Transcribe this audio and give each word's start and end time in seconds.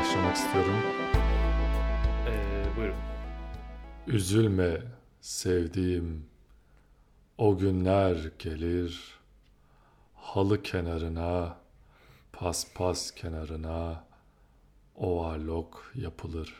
başlamak 0.00 0.36
istiyorum. 0.36 0.74
Ee, 2.26 2.76
buyurun. 2.76 2.94
Üzülme 4.06 4.82
sevdiğim, 5.20 6.26
o 7.38 7.58
günler 7.58 8.16
gelir. 8.38 9.00
Halı 10.14 10.62
kenarına, 10.62 11.58
paspas 12.32 13.10
kenarına 13.10 14.04
overlock 14.94 15.78
yapılır. 15.94 16.54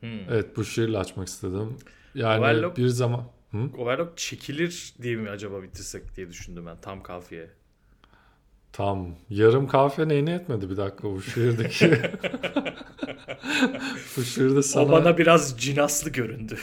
Hmm. 0.00 0.20
Evet 0.30 0.56
bu 0.56 0.64
şiirle 0.64 0.98
açmak 0.98 1.28
istedim. 1.28 1.76
Yani 2.14 2.44
Overlock- 2.44 2.76
bir 2.76 2.88
zaman... 2.88 3.24
Hı? 3.50 3.70
Overlock 3.78 4.18
çekilir 4.18 4.94
diye 5.02 5.16
mi 5.16 5.30
acaba 5.30 5.62
bitirsek 5.62 6.16
diye 6.16 6.28
düşündüm 6.28 6.66
ben 6.66 6.80
tam 6.80 7.02
kafiye. 7.02 7.50
Tam 8.74 9.16
yarım 9.30 9.68
kahve 9.68 10.08
neyine 10.08 10.34
etmedi 10.34 10.70
bir 10.70 10.76
dakika 10.76 11.10
bu 11.10 11.22
şiirdeki. 11.22 11.90
bu 14.16 14.22
şiirde 14.22 14.62
sana... 14.62 14.84
O 14.84 14.90
bana 14.90 15.18
biraz 15.18 15.60
cinaslı 15.60 16.10
göründü. 16.10 16.58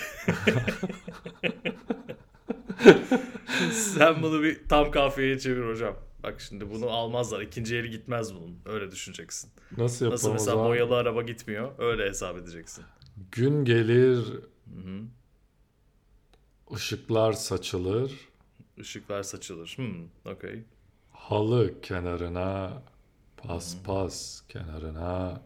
Sen 3.72 4.24
bunu 4.24 4.44
bir 4.44 4.68
tam 4.70 4.92
kafiyeye 4.92 5.40
çevir 5.40 5.70
hocam. 5.70 5.96
Bak 6.24 6.42
şimdi 6.42 6.70
bunu 6.70 6.90
almazlar. 6.90 7.42
İkinci 7.42 7.76
eli 7.76 7.90
gitmez 7.90 8.36
bunun. 8.36 8.60
Öyle 8.66 8.92
düşüneceksin. 8.92 9.52
Nasıl 9.78 10.06
yapalım 10.06 10.16
Nasıl 10.16 10.32
mesela 10.32 10.58
boyalı 10.58 10.96
araba 10.96 11.22
gitmiyor. 11.22 11.72
Öyle 11.78 12.10
hesap 12.10 12.38
edeceksin. 12.38 12.86
Gün 13.32 13.66
gelir, 13.66 14.16
Hı-hı. 14.66 15.02
ışıklar 16.76 17.34
saçılır. 17.34 18.12
Işıklar 18.78 19.24
saçılır. 19.24 19.74
Hmm, 19.78 20.06
okey. 20.26 20.64
Halı 21.30 21.82
kenarına, 21.82 22.72
paspas 23.38 24.42
kenarına, 24.50 25.42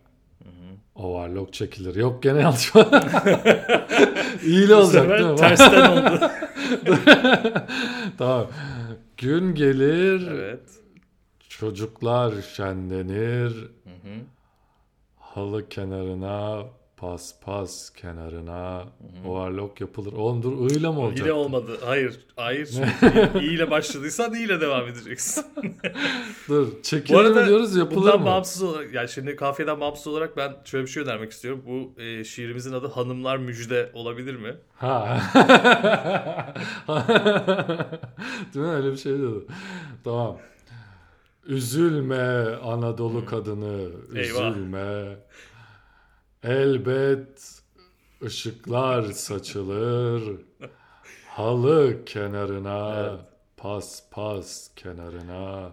overlock 0.96 1.54
çekilir. 1.54 1.96
Yok 1.96 2.24
gene 2.24 2.40
yanlış. 2.42 2.72
İyi 4.44 4.74
olacak 4.74 5.10
değil 5.10 5.30
mi? 5.30 5.36
tersten 5.36 5.92
oldu. 5.92 6.32
tamam. 8.18 8.48
Gün 9.18 9.56
gelir, 9.56 10.28
evet. 10.32 10.70
çocuklar 11.50 12.34
şenlenir. 12.56 13.52
Hı-hı. 13.84 14.22
Halı 15.20 15.70
kenarına, 15.70 16.64
paspas 16.98 17.90
kenarına, 17.94 18.84
overlock 19.28 19.82
yapılır. 19.82 20.14
Oğlum 20.14 20.44
dur 20.44 20.72
ıyla 20.72 20.92
mı 20.92 21.00
olacak? 21.00 21.28
Yine 21.28 21.34
olmadı. 21.34 21.78
Hayır. 21.86 22.20
Hayır. 22.36 22.70
İyi 23.42 23.52
ile 23.52 23.72
başladıysan 23.72 24.34
iyi 24.34 24.46
ile 24.46 24.62
devam 24.62 24.88
edeceksin. 24.88 25.46
Dur 26.48 26.68
çekilir 26.84 27.30
mi 27.30 27.48
diyoruz 27.48 27.76
yapılır 27.76 28.02
bundan 28.02 28.20
mı? 28.20 28.26
bağımsız 28.26 28.64
olarak 28.64 28.94
yani 28.94 29.10
şimdi 29.10 29.36
kafiyeden 29.36 29.82
bağımsız 29.82 30.08
olarak 30.08 30.38
ben 30.38 30.56
şöyle 30.66 30.86
bir 30.86 30.92
şey 30.92 31.04
önermek 31.04 31.32
istiyorum. 31.32 31.64
Bu 31.68 32.02
e, 32.02 32.24
şiirimizin 32.24 32.74
adı 32.74 32.88
Hanımlar 32.88 33.38
Müjde 33.38 33.92
olabilir 33.94 34.36
mi? 34.36 34.56
Ha. 34.76 35.22
Değil 38.54 38.66
mi 38.66 38.72
öyle 38.72 38.92
bir 38.92 38.98
şey 38.98 39.14
dedi. 39.14 39.46
Tamam. 40.04 40.38
Üzülme 41.48 42.56
Anadolu 42.64 43.26
kadını, 43.26 43.90
Eyvah. 44.16 44.56
Elbet 46.46 47.62
ışıklar 48.24 49.04
saçılır. 49.04 50.42
Halı 51.28 52.06
kenarına, 52.06 52.96
Evet. 53.00 53.20
pas 53.58 54.04
pas 54.12 54.70
kenarına 54.76 55.72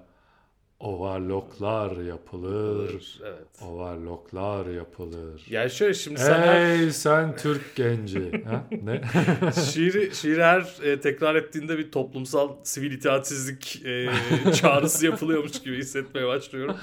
overlocklar 0.82 1.96
yapılır. 1.96 3.20
Evet. 3.24 3.62
Overlocklar 3.62 4.66
yapılır. 4.66 5.42
Yani 5.50 5.70
şöyle 5.70 5.94
şimdi 5.94 6.20
sen 6.20 6.56
Ey 6.56 6.90
sen 6.90 7.36
Türk 7.36 7.76
genci. 7.76 8.44
ha? 8.44 8.64
Ne? 8.82 9.02
şiiri, 9.72 10.14
şiiri 10.14 10.42
her 10.42 10.76
e, 10.82 11.00
tekrar 11.00 11.34
ettiğinde 11.34 11.78
bir 11.78 11.90
toplumsal 11.90 12.56
sivil 12.62 12.92
itaatsizlik 12.92 13.82
e, 13.86 14.08
çağrısı 14.54 15.06
yapılıyormuş 15.06 15.62
gibi 15.62 15.78
hissetmeye 15.78 16.26
başlıyorum. 16.26 16.76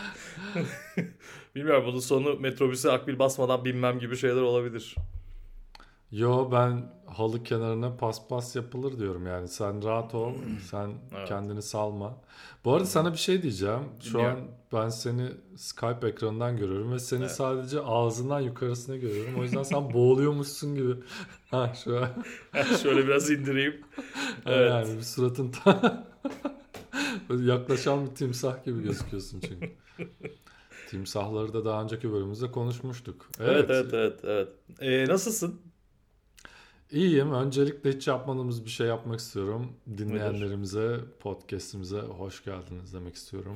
Bilmiyorum 1.55 1.83
bunun 1.87 1.99
sonu 1.99 2.39
metrobüse 2.39 2.91
akbil 2.91 3.19
basmadan 3.19 3.65
binmem 3.65 3.99
gibi 3.99 4.17
şeyler 4.17 4.41
olabilir. 4.41 4.95
Yo 6.11 6.51
ben 6.51 6.91
halı 7.05 7.43
kenarına 7.43 7.97
paspas 7.97 8.55
yapılır 8.55 8.99
diyorum 8.99 9.27
yani. 9.27 9.47
Sen 9.47 9.83
rahat 9.83 10.15
ol. 10.15 10.33
Sen 10.69 10.91
Evet. 11.17 11.27
kendini 11.27 11.61
salma. 11.61 12.17
Bu 12.65 12.73
arada 12.73 12.85
sana 12.85 13.13
bir 13.13 13.17
şey 13.17 13.41
diyeceğim. 13.41 13.79
Şu 13.99 14.13
Dinliyorum. 14.13 14.37
an 14.39 14.47
ben 14.73 14.89
seni 14.89 15.29
Skype 15.57 16.07
ekranından 16.07 16.57
görüyorum 16.57 16.91
ve 16.91 16.99
seni 16.99 17.19
Evet. 17.19 17.31
sadece 17.31 17.81
ağzından 17.81 18.39
yukarısını 18.39 18.97
görüyorum. 18.97 19.39
O 19.39 19.43
yüzden 19.43 19.63
sen 19.63 19.93
boğuluyormuşsun 19.93 20.75
gibi. 20.75 20.93
Ha 21.51 21.73
şu 21.83 21.97
an. 21.97 22.09
Şöyle 22.83 23.07
biraz 23.07 23.29
indireyim. 23.31 23.81
Evet. 24.45 24.69
Yani 24.71 24.97
bir 24.97 25.03
suratın 25.03 25.51
ta... 25.51 26.03
Yaklaşan 27.39 28.05
bir 28.05 28.15
timsah 28.15 28.63
gibi 28.65 28.83
gözüküyorsun 28.83 29.39
çünkü. 29.39 29.71
Timsahları 30.89 31.53
da 31.53 31.65
daha 31.65 31.83
önceki 31.83 32.11
bölümümüzde 32.11 32.51
konuşmuştuk. 32.51 33.29
Evet 33.39 33.69
evet 33.69 33.93
evet. 33.93 34.19
evet. 34.23 34.49
E, 34.81 35.05
nasılsın? 35.07 35.61
İyiyim. 36.91 37.33
Öncelikle 37.33 37.91
hiç 37.91 38.07
yapmadığımız 38.07 38.65
bir 38.65 38.69
şey 38.69 38.87
yapmak 38.87 39.19
istiyorum. 39.19 39.73
Dinleyenlerimize, 39.97 40.95
podcast'imize 41.19 41.99
hoş 41.99 42.43
geldiniz 42.43 42.93
demek 42.93 43.15
istiyorum. 43.15 43.55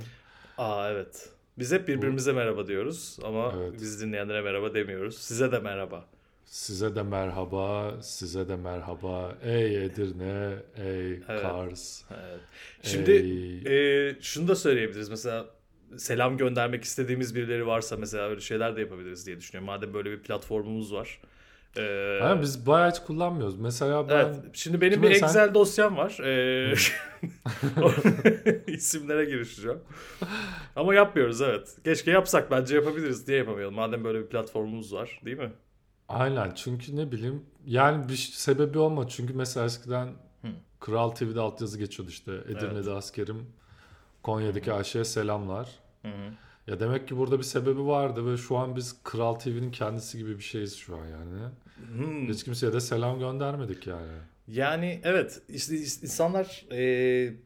Aa 0.57 0.89
evet. 0.91 1.29
Biz 1.59 1.71
hep 1.71 1.87
birbirimize 1.87 2.33
merhaba 2.33 2.67
diyoruz 2.67 3.19
ama 3.23 3.53
Evet. 3.57 3.73
biz 3.81 4.01
dinleyenlere 4.01 4.41
merhaba 4.41 4.73
demiyoruz. 4.73 5.17
Size 5.17 5.51
de 5.51 5.59
merhaba. 5.59 6.05
Size 6.45 6.95
de 6.95 7.03
merhaba, 7.03 7.93
size 8.01 8.47
de 8.49 8.55
merhaba. 8.55 9.37
Ey 9.43 9.85
Edirne, 9.85 10.55
ey 10.75 11.11
Evet. 11.11 11.41
Kars. 11.41 12.01
Evet. 12.11 12.39
Şimdi 12.81 13.11
ey... 13.11 14.07
e, 14.09 14.15
şunu 14.21 14.47
da 14.47 14.55
söyleyebiliriz. 14.55 15.09
Mesela 15.09 15.45
selam 15.97 16.37
göndermek 16.37 16.83
istediğimiz 16.83 17.35
birileri 17.35 17.67
varsa 17.67 17.97
mesela 17.97 18.29
öyle 18.29 18.41
şeyler 18.41 18.75
de 18.75 18.81
yapabiliriz 18.81 19.27
diye 19.27 19.37
düşünüyorum. 19.37 19.65
Madem 19.65 19.93
böyle 19.93 20.11
bir 20.11 20.19
platformumuz 20.23 20.93
var. 20.93 21.19
Ee, 21.77 22.19
Ha, 22.21 22.41
biz 22.41 22.67
bayağı 22.67 22.91
hiç 22.91 22.99
kullanmıyoruz. 22.99 23.59
Mesela 23.59 24.09
ben... 24.09 24.15
Evet. 24.15 24.35
Şimdi 24.53 24.81
benim 24.81 24.93
Kime 24.93 25.09
bir 25.09 25.15
sen- 25.15 25.27
Excel 25.27 25.53
dosyam 25.53 25.97
var. 25.97 26.17
Ee, 26.23 26.73
isimlere 28.67 29.25
girişeceğim. 29.25 29.79
Ama 30.75 30.95
yapmıyoruz 30.95 31.41
evet. 31.41 31.77
Keşke 31.83 32.11
yapsak 32.11 32.51
bence 32.51 32.75
yapabiliriz. 32.75 33.27
Diye 33.27 33.37
yapamayalım? 33.37 33.75
Madem 33.75 34.03
böyle 34.03 34.19
bir 34.19 34.27
platformumuz 34.27 34.93
var 34.93 35.21
değil 35.25 35.37
mi? 35.37 35.51
Aynen 36.09 36.51
çünkü 36.55 36.95
ne 36.95 37.11
bileyim 37.11 37.45
yani 37.65 38.09
bir 38.09 38.15
sebebi 38.15 38.77
olma 38.79 39.07
çünkü 39.07 39.33
mesela 39.33 39.65
eskiden 39.65 40.07
Hı. 40.41 40.47
Kral 40.79 41.09
TV'de 41.09 41.39
altyazı 41.39 41.79
geçiyordu 41.79 42.11
işte 42.11 42.31
Edirne'de 42.31 42.91
askerim 42.91 43.45
Konya'daki 44.23 44.73
Ayşe'ye 44.73 45.05
selamlar. 45.05 45.69
Hı 46.01 46.07
hı. 46.07 46.31
Ya 46.67 46.79
demek 46.79 47.07
ki 47.07 47.17
burada 47.17 47.37
bir 47.37 47.43
sebebi 47.43 47.85
vardı 47.85 48.31
ve 48.31 48.37
şu 48.37 48.57
an 48.57 48.75
biz 48.75 49.03
Kral 49.03 49.33
TV'nin 49.33 49.71
kendisi 49.71 50.17
gibi 50.17 50.37
bir 50.37 50.43
şeyiz 50.43 50.75
şu 50.75 50.95
an 50.95 51.05
yani. 51.07 51.41
Hmm. 51.95 52.27
Hiç 52.29 52.43
kimseye 52.43 52.73
de 52.73 52.79
selam 52.79 53.19
göndermedik 53.19 53.87
yani. 53.87 54.11
Yani 54.47 55.01
evet 55.03 55.41
işte 55.49 55.75
insanlar 55.77 56.65
e, 56.71 56.77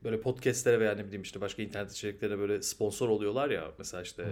böyle 0.03 0.21
podcastlere 0.21 0.79
veya 0.79 0.95
ne 0.95 1.05
bileyim 1.05 1.21
işte 1.21 1.41
başka 1.41 1.61
internet 1.61 1.91
içeriklerine 1.91 2.39
böyle 2.39 2.61
sponsor 2.61 3.09
oluyorlar 3.09 3.49
ya 3.49 3.71
mesela 3.79 4.03
işte 4.03 4.25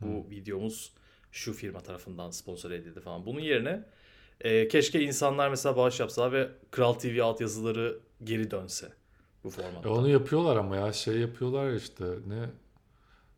bu 0.00 0.30
videomuz 0.30 0.92
şu 1.32 1.52
firma 1.52 1.80
tarafından 1.80 2.30
sponsor 2.30 2.70
edildi 2.70 3.00
falan. 3.00 3.26
Bunun 3.26 3.40
yerine 3.40 3.84
e, 4.40 4.68
keşke 4.68 5.00
insanlar 5.00 5.48
mesela 5.48 5.76
bağış 5.76 6.00
yapsalar 6.00 6.32
ve 6.32 6.48
Kral 6.70 6.92
TV 6.92 7.22
altyazıları 7.22 7.98
geri 8.24 8.50
dönse 8.50 8.88
bu 9.44 9.48
E 9.48 9.50
formatta. 9.50 9.90
onu 9.90 10.08
yapıyorlar 10.08 10.56
ama 10.56 10.76
ya 10.76 10.92
şey 10.92 11.18
yapıyorlar 11.18 11.70
ya 11.70 11.76
işte 11.76 12.04
ne 12.04 12.46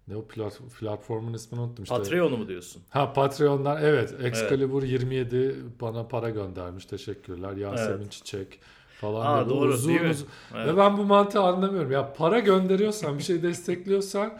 ne 0.09 0.17
o 0.17 0.25
plat- 0.29 0.61
platformun 0.81 1.35
ismini 1.35 1.61
unuttum 1.63 1.83
işte. 1.85 1.97
Patreon'u 1.97 2.37
mu 2.37 2.49
diyorsun? 2.49 2.83
Ha 2.91 3.13
Patreon'dan 3.13 3.83
evet 3.83 4.15
Excalibur 4.23 4.83
27 4.83 5.57
bana 5.81 6.09
para 6.09 6.31
göndermiş 6.31 6.85
teşekkürler 6.87 7.53
Yasemin 7.57 8.01
Evet. 8.03 8.13
Çiçek 8.13 8.61
falan 9.01 9.27
Aa, 9.39 9.49
doğru, 9.49 9.69
uzun 9.73 9.89
değil 9.89 10.01
mi? 10.01 10.11
uzun. 10.11 10.29
Evet. 10.55 10.67
Ve 10.69 10.77
ben 10.77 10.99
bu 10.99 11.05
mantığı 11.05 11.41
anlamıyorum 11.41 11.93
ya 11.93 12.13
para 12.13 12.39
gönderiyorsan 12.39 13.19
bir 13.19 13.23
şey 13.23 13.43
destekliyorsan 13.43 14.39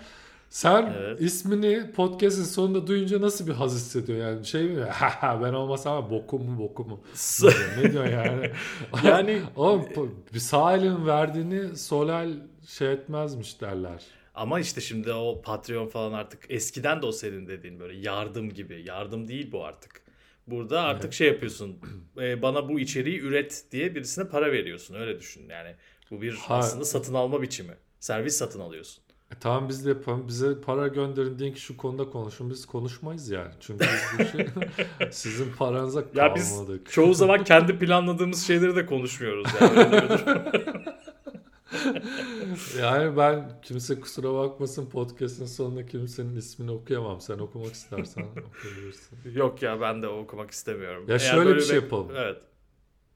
sen 0.51 0.95
Evet. 0.99 1.21
ismini 1.21 1.93
podcast'in 1.93 2.43
sonunda 2.45 2.87
duyunca 2.87 3.21
nasıl 3.21 3.47
bir 3.47 3.53
haz 3.53 3.75
hissediyor 3.75 4.19
yani 4.19 4.47
şey 4.47 4.63
mi 4.69 4.83
ha 4.91 5.41
ben 5.45 5.53
olmasam 5.53 5.97
ama 5.97 6.11
bokum 6.11 6.43
mu 6.51 6.59
bokum 6.59 6.89
mu 6.89 7.01
ne 7.83 7.93
diyor, 7.93 8.05
yani 8.05 8.51
Yani- 9.05 9.43
Oğlum, 9.57 9.85
bir 10.35 10.39
sağ 10.39 10.77
elin 10.77 11.07
verdiğini 11.07 11.77
sol 11.77 12.09
el 12.09 12.33
şey 12.69 12.93
etmezmiş 12.93 13.61
derler 13.61 14.03
Ama 14.35 14.61
işte 14.61 14.81
şimdi 14.81 15.13
o 15.13 15.43
Patreon 15.43 15.87
falan 15.89 16.13
artık 16.13 16.41
eskiden 16.49 17.03
de 17.03 17.07
o 17.07 17.13
senin 17.13 17.47
dediğin 17.47 17.81
böyle 17.81 17.97
yardım 17.99 18.51
gibi. 18.51 18.83
Yardım 18.87 19.29
değil 19.29 19.53
bu 19.53 19.65
artık. 19.65 20.03
Burada 20.47 20.81
artık 20.81 21.13
şey 21.13 21.29
yapıyorsun. 21.29 21.79
e, 22.21 22.43
bana 22.43 22.69
bu 22.69 22.81
içeriği 22.81 23.21
üret 23.21 23.65
diye 23.73 23.95
birisine 23.95 24.29
para 24.29 24.53
veriyorsun. 24.53 24.95
Öyle 24.95 25.19
düşün 25.19 25.49
yani. 25.49 25.75
Bu 26.11 26.23
bir 26.23 26.35
Ha. 26.35 26.57
aslında 26.57 26.85
satın 26.85 27.15
alma 27.15 27.43
biçimi. 27.43 27.75
Servis 28.01 28.37
satın 28.37 28.61
alıyorsun. 28.61 29.05
E 29.31 29.35
tamam 29.41 29.69
biz 29.69 29.85
de 29.85 29.89
yapalım. 29.89 30.29
Bize 30.29 30.61
para 30.61 30.89
gönderin 30.89 31.39
deyin 31.39 31.53
ki 31.55 31.61
şu 31.61 31.77
konuda 31.77 32.11
konuşun. 32.11 32.51
Biz 32.51 32.67
konuşmayız 32.67 33.31
yani. 33.31 33.51
Çünkü 33.61 33.85
biz 33.85 34.19
bu 34.27 34.37
şey, 34.39 34.47
sizin 35.11 35.53
paranıza 35.53 36.05
Ya 36.15 36.35
biz 36.35 36.51
kalmadık. 36.57 36.93
çoğu 36.93 37.15
zaman 37.15 37.45
kendi 37.45 37.79
planladığımız 37.79 38.47
şeyleri 38.47 38.77
de 38.77 38.87
konuşmuyoruz 38.87 39.47
yani. 39.61 40.01
Yani 42.81 43.17
ben 43.17 43.61
kimse 43.63 44.01
kusura 44.01 44.35
bakmasın 44.35 44.87
podcast'ın 44.91 45.47
sonunda 45.47 45.87
kimsenin 45.87 46.37
ismini 46.37 46.71
okuyamam. 46.71 47.21
Sen 47.21 47.39
okumak 47.39 47.73
istersen 47.73 48.23
okuyabilirsin. 48.49 49.19
Yok 49.35 49.63
ya 49.63 49.81
ben 49.81 50.03
de 50.03 50.09
okumak 50.09 50.51
istemiyorum. 50.51 51.05
Ya 51.09 51.15
Eğer 51.15 51.19
şöyle 51.19 51.55
bir 51.57 51.61
şey 51.61 51.77
yapalım. 51.77 52.09
Evet. 52.17 52.43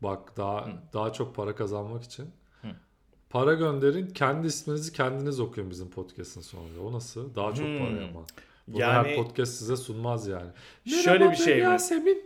Bak 0.03 0.37
daha 0.37 0.67
Hı. 0.67 0.71
daha 0.93 1.13
çok 1.13 1.35
para 1.35 1.55
kazanmak 1.55 2.03
için. 2.03 2.31
Hı. 2.63 2.69
Para 3.31 3.55
gönderin. 3.55 4.07
Kendi 4.07 4.47
isminizi 4.47 4.93
kendiniz 4.93 5.41
okuyun 5.41 5.71
bizim 5.71 5.91
podcast'ın 5.91 6.41
sonunda. 6.41 6.81
O 6.81 6.93
nasıl? 6.93 7.35
Daha 7.35 7.55
çok 7.55 7.67
Hmm. 7.67 7.79
para 7.79 8.05
ama. 8.05 8.25
Bunu 8.69 8.81
Yani- 8.81 9.09
her 9.09 9.17
podcast 9.17 9.53
size 9.55 9.77
sunmaz 9.77 10.27
yani. 10.27 10.51
Şöyle 11.05 11.19
Merhaba 11.19 11.33
bir 11.33 11.37
şey 11.37 11.55
mi? 11.57 11.61
Yasemin. 11.63 12.23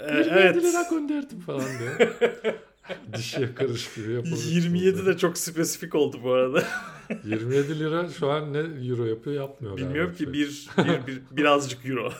Ee, 0.00 0.04
27 0.14 0.30
evet. 0.38 0.56
lira 0.64 0.82
gönderdim 0.90 1.40
falan 1.40 1.64
diye. 1.78 2.12
Dişiye 3.16 3.54
karış 3.54 3.94
gibi 3.94 4.12
yapabilirsiniz. 4.12 4.52
27 4.64 5.06
de 5.06 5.16
çok 5.16 5.38
spesifik 5.38 5.94
oldu 5.94 6.16
bu 6.24 6.32
arada. 6.32 6.64
27 7.24 7.78
lira 7.78 8.08
şu 8.08 8.30
an 8.30 8.52
ne 8.52 8.58
euro 8.88 9.04
yapıyor 9.04 9.36
yapmıyor 9.36 9.76
Bilmiyorum 9.76 10.14
ki 10.14 10.32
bir, 10.32 10.66
bir, 10.78 11.06
bir 11.06 11.22
birazcık 11.30 11.86
euro. 11.86 12.12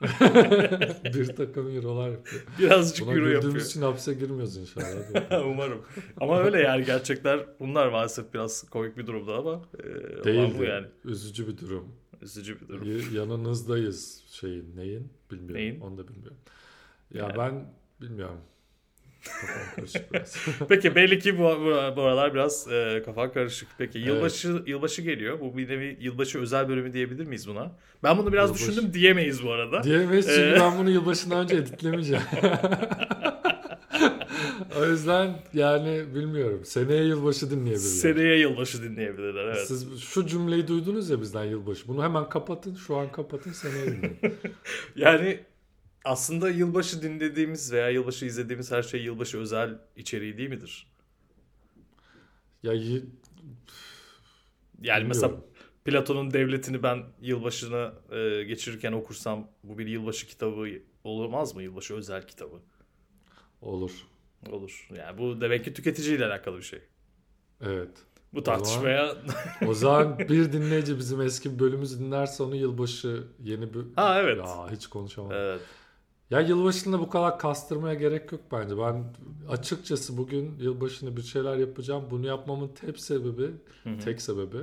bir 1.14 1.36
takım 1.36 1.76
eurolar 1.76 2.10
yapıyor. 2.10 2.42
Birazcık 2.58 3.06
Buna 3.06 3.14
euro 3.16 3.28
yapıyor. 3.28 3.56
için 3.56 3.82
hapse 3.82 4.14
girmiyoruz 4.14 4.56
inşallah. 4.56 5.44
Umarım. 5.46 5.82
Ama 6.20 6.40
öyle 6.42 6.60
yani 6.60 6.84
gerçekler 6.84 7.46
bunlar 7.60 7.88
maalesef 7.88 8.34
biraz 8.34 8.70
komik 8.70 8.96
bir 8.96 9.06
durumda 9.06 9.34
ama 9.36 9.62
e, 10.20 10.24
Değil 10.24 10.54
bu 10.58 10.64
yani. 10.64 10.86
Üzücü 11.04 11.46
bir 11.48 11.58
durum. 11.58 11.88
Üzücü 12.22 12.60
bir 12.60 12.68
durum. 12.68 12.84
Y- 12.86 13.02
Yanınızdayız 13.20 14.24
şeyin 14.30 14.76
neyin 14.76 15.12
bilmiyorum. 15.30 15.54
Neyin? 15.56 15.80
Onu 15.80 15.98
da 15.98 16.08
bilmiyorum. 16.08 16.36
Ya 17.14 17.22
Yani. 17.22 17.38
ben 17.38 17.74
bilmiyorum. 18.00 18.38
Peki 20.68 20.94
belli 20.94 21.18
ki 21.18 21.38
bu, 21.38 21.42
bu, 21.42 21.96
bu 21.96 22.02
aralar 22.02 22.34
biraz 22.34 22.72
e, 22.72 23.02
kafan 23.04 23.32
karışık. 23.32 23.68
Peki 23.78 23.98
Evet. 23.98 24.08
yılbaşı 24.08 24.62
yılbaşı 24.66 25.02
geliyor. 25.02 25.40
Bu 25.40 25.56
bir 25.56 25.68
nevi 25.68 25.96
yılbaşı 26.00 26.38
özel 26.38 26.68
bölümü 26.68 26.92
diyebilir 26.92 27.26
miyiz 27.26 27.48
buna? 27.48 27.72
Ben 28.02 28.18
bunu 28.18 28.32
biraz 28.32 28.50
Yılbaşı- 28.50 28.70
düşündüm 28.72 28.94
diyemeyiz 28.94 29.44
bu 29.44 29.52
arada. 29.52 29.82
Diyemeyiz 29.82 30.26
çünkü 30.26 30.40
Ee? 30.56 30.60
ben 30.60 30.78
bunu 30.78 30.90
yılbaşından 30.90 31.38
önce 31.44 31.56
editlemeyeceğim. 31.56 32.22
o 34.80 34.84
yüzden 34.86 35.36
yani 35.54 36.04
bilmiyorum. 36.14 36.60
Seneye 36.64 37.04
yılbaşı 37.04 37.50
dinleyebilirler. 37.50 37.78
Seneye 37.78 38.38
yılbaşı 38.38 38.82
dinleyebilirler 38.82 39.44
evet. 39.44 39.66
Siz 39.68 40.00
şu 40.02 40.26
cümleyi 40.26 40.68
duydunuz 40.68 41.10
ya 41.10 41.20
bizden 41.20 41.44
yılbaşı. 41.44 41.88
Bunu 41.88 42.02
hemen 42.04 42.28
kapatın. 42.28 42.74
Şu 42.74 42.96
an 42.96 43.12
kapatın 43.12 43.52
seneye 43.52 43.86
dinleyin. 43.86 44.16
Yani 44.96 45.40
aslında 46.06 46.50
yılbaşı 46.50 47.02
dinlediğimiz 47.02 47.72
veya 47.72 47.90
yılbaşı 47.90 48.26
izlediğimiz 48.26 48.72
her 48.72 48.82
şey 48.82 49.02
yılbaşı 49.02 49.38
özel 49.38 49.78
içeriği 49.96 50.38
değil 50.38 50.48
midir? 50.50 50.86
ya 52.62 52.72
y- 52.72 53.02
Yani 54.82 55.04
mesela. 55.04 55.32
Platon'un 55.84 56.30
devletini 56.32 56.82
ben 56.82 57.04
yılbaşına 57.20 57.92
e, 58.10 58.42
geçirirken 58.44 58.92
okursam 58.92 59.50
bu 59.64 59.78
bir 59.78 59.86
yılbaşı 59.86 60.26
kitabı 60.26 60.68
olmaz 61.04 61.54
mı? 61.54 61.62
Yılbaşı 61.62 61.94
özel 61.94 62.26
kitabı. 62.26 62.60
olur. 63.60 63.92
Olur. 64.50 64.88
Yani 64.96 65.18
bu 65.18 65.40
demek 65.40 65.64
ki 65.64 65.74
tüketiciyle 65.74 66.26
alakalı 66.26 66.56
bir 66.58 66.62
şey. 66.62 66.80
Evet. 67.60 67.90
Bu 68.32 68.42
tartışmaya... 68.42 69.16
O 69.66 69.74
zaman 69.74 70.18
bir 70.18 70.52
dinleyici 70.52 70.98
bizim 70.98 71.20
eski 71.20 71.58
bölümümüzü 71.58 72.00
dinlerse 72.00 72.42
onu 72.42 72.56
yılbaşı 72.56 73.24
yeni 73.42 73.74
bir... 73.74 73.80
Ha, 73.96 74.20
evet. 74.22 74.38
Ya 74.38 74.70
hiç 74.70 74.86
konuşamadım. 74.86 75.36
evet. 75.36 75.60
Ya 76.30 76.40
yılbaşında 76.40 77.00
bu 77.00 77.08
kadar 77.10 77.38
kastırmaya 77.38 77.94
gerek 77.94 78.32
yok 78.32 78.40
bence. 78.52 78.78
Ben 78.78 79.04
açıkçası 79.48 80.16
bugün 80.16 80.58
yılbaşında 80.58 81.16
bir 81.16 81.22
şeyler 81.22 81.56
yapacağım. 81.56 82.04
Bunu 82.10 82.26
yapmamın 82.26 82.68
tek 82.68 83.00
sebebi, 83.00 83.50
Hı 83.84 83.90
hı. 83.90 83.98
tek 83.98 84.22
sebebi 84.22 84.56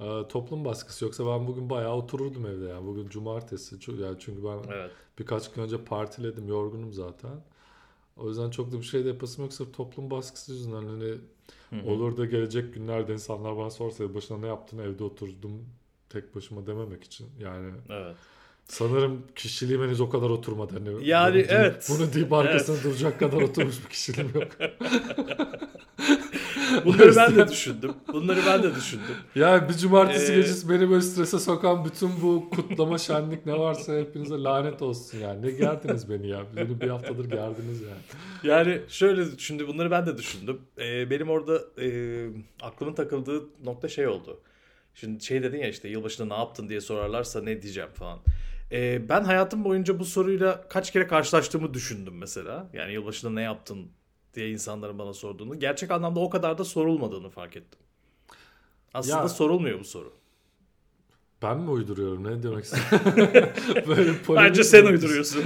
e, 0.00 0.28
toplum 0.28 0.64
baskısı. 0.64 1.04
Yoksa 1.04 1.26
ben 1.26 1.46
bugün 1.46 1.70
bayağı 1.70 1.94
otururdum 1.94 2.46
evde 2.46 2.64
yani. 2.66 2.86
Bugün 2.86 3.08
cumartesi. 3.08 3.76
Yani 4.02 4.16
çünkü 4.20 4.44
ben 4.44 4.58
Evet. 4.72 4.90
birkaç 5.18 5.52
gün 5.52 5.62
önce 5.62 5.84
partiledim. 5.84 6.48
Yorgunum 6.48 6.92
zaten. 6.92 7.44
O 8.16 8.28
yüzden 8.28 8.50
çok 8.50 8.72
da 8.72 8.78
bir 8.78 8.82
şey 8.82 9.04
de 9.04 9.08
yapasım 9.08 9.44
yok. 9.44 9.52
Sırf 9.52 9.74
toplum 9.74 10.10
baskısı 10.10 10.52
yüzünden 10.52 10.86
hani 10.88 11.14
Hı 11.70 11.76
hı. 11.76 11.90
olur 11.90 12.16
da 12.16 12.24
gelecek 12.26 12.74
günlerde 12.74 13.12
insanlar 13.12 13.56
bana 13.56 13.70
sorsa 13.70 14.14
başına 14.14 14.38
ne 14.38 14.46
yaptın 14.46 14.78
evde 14.78 15.04
oturdum 15.04 15.66
tek 16.10 16.34
başıma 16.36 16.66
dememek 16.66 17.04
için. 17.04 17.28
Yani 17.40 17.72
Evet. 17.88 18.16
Sanırım 18.68 19.22
kişiliğim 19.36 19.82
henüz 19.82 20.00
o 20.00 20.08
kadar 20.10 20.30
oturmadı. 20.30 20.72
Hani 20.74 21.08
Yani 21.08 21.26
bunu 21.28 21.34
deyip- 21.34 21.50
evet. 21.52 21.86
Bunu 21.90 22.12
deyip 22.12 22.32
arkasında 22.32 22.82
duracak 22.90 23.18
kadar 23.20 23.42
oturmuş 23.42 23.84
bir 23.84 23.88
kişiliğim 23.90 24.30
yok. 24.34 24.48
Bunları 26.84 27.16
ben 27.16 27.36
de 27.36 27.48
düşündüm. 27.48 27.92
Bunları 28.12 28.40
ben 28.46 28.62
de 28.62 28.74
düşündüm. 28.74 29.14
Ya 29.34 29.68
bir 29.68 29.74
cumartesi 29.74 30.32
Ee, 30.32 30.36
gecesi 30.36 30.68
beni 30.70 30.90
böyle 30.90 31.02
strese 31.02 31.38
sokan 31.38 31.84
bütün 31.84 32.10
bu 32.22 32.50
kutlama 32.50 32.98
şenlik 32.98 33.46
ne 33.46 33.58
varsa 33.58 33.96
hepinize 33.98 34.34
lanet 34.34 34.82
olsun 34.82 35.18
yani. 35.18 35.46
Ne 35.46 35.50
gerdiniz 35.50 36.10
beni 36.10 36.28
ya. 36.28 36.42
Beni 36.56 36.80
bir 36.80 36.88
haftadır 36.88 37.24
gerdiniz 37.24 37.80
yani. 37.82 38.00
Yani 38.44 38.80
şöyle 38.88 39.24
şimdi 39.38 39.68
bunları 39.68 39.90
ben 39.90 40.06
de 40.06 40.18
düşündüm. 40.18 40.60
Ee, 40.78 41.10
benim 41.10 41.30
orada 41.30 41.60
e, 41.82 42.26
aklımın 42.62 42.94
takıldığı 42.94 43.42
nokta 43.64 43.88
şey 43.88 44.06
oldu. 44.06 44.40
Şimdi 44.94 45.24
şey 45.24 45.42
dedin 45.42 45.58
ya 45.58 45.68
işte 45.68 45.88
yılbaşında 45.88 46.34
ne 46.34 46.40
yaptın 46.40 46.68
diye 46.68 46.80
sorarlarsa 46.80 47.42
ne 47.42 47.62
diyeceğim 47.62 47.90
falan. 47.94 48.18
Ee, 48.72 49.08
ben 49.08 49.24
hayatım 49.24 49.64
boyunca 49.64 49.98
bu 49.98 50.04
soruyla 50.04 50.68
kaç 50.68 50.90
kere 50.92 51.06
karşılaştığımı 51.06 51.74
düşündüm 51.74 52.18
mesela. 52.18 52.70
Yani 52.72 52.92
yılbaşında 52.92 53.32
ne 53.32 53.42
yaptın 53.42 53.90
diye 54.34 54.50
insanların 54.50 54.98
bana 54.98 55.12
sorduğunu. 55.12 55.58
Gerçek 55.58 55.90
anlamda 55.90 56.20
o 56.20 56.30
kadar 56.30 56.58
da 56.58 56.64
sorulmadığını 56.64 57.30
fark 57.30 57.56
ettim. 57.56 57.80
Aslında 58.94 59.16
Ya- 59.22 59.28
sorulmuyor 59.28 59.80
bu 59.80 59.84
soru. 59.84 60.12
Ben 61.42 61.58
mi 61.58 61.70
uyduruyorum? 61.70 62.24
Ne 62.24 62.42
demek 62.42 62.64
istiyorsun? 62.64 63.12
böyle 63.88 64.12
Bence 64.28 64.64
sen 64.64 64.84
mi? 64.84 64.90
uyduruyorsun. 64.90 65.42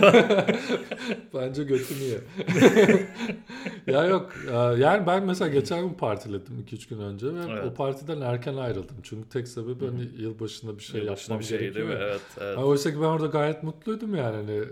Bence 1.34 1.64
götünü 1.64 1.98
ye. 2.02 2.18
ya 3.86 4.04
yok. 4.04 4.32
Yani 4.78 5.06
ben 5.06 5.24
mesela 5.26 5.48
geçen 5.50 5.80
gün 5.88 5.94
partiledim 5.94 6.66
2-3 6.72 6.88
gün 6.88 6.98
önce 6.98 7.26
ve 7.34 7.38
Evet. 7.50 7.64
o 7.70 7.74
partiden 7.74 8.20
erken 8.20 8.56
ayrıldım. 8.56 8.96
Çünkü 9.02 9.28
tek 9.28 9.48
sebebi 9.48 9.86
hani 9.86 10.08
yılbaşında 10.18 10.78
bir 10.78 10.82
şey 10.82 11.00
Yılbaşında 11.00 11.34
yapmam 11.34 11.40
bir 11.40 11.44
şey 11.44 11.58
değil 11.58 11.72
gerekiyor. 11.72 11.96
mi? 11.98 12.02
ya. 12.02 12.08
Evet. 12.08 12.20
evet. 12.40 12.56
Ha, 12.58 12.64
oysa 12.64 12.90
ki 12.90 12.96
ben 13.00 13.06
orada 13.06 13.26
gayet 13.26 13.62
mutluydum 13.62 14.14
yani. 14.16 14.36
Hani 14.36 14.64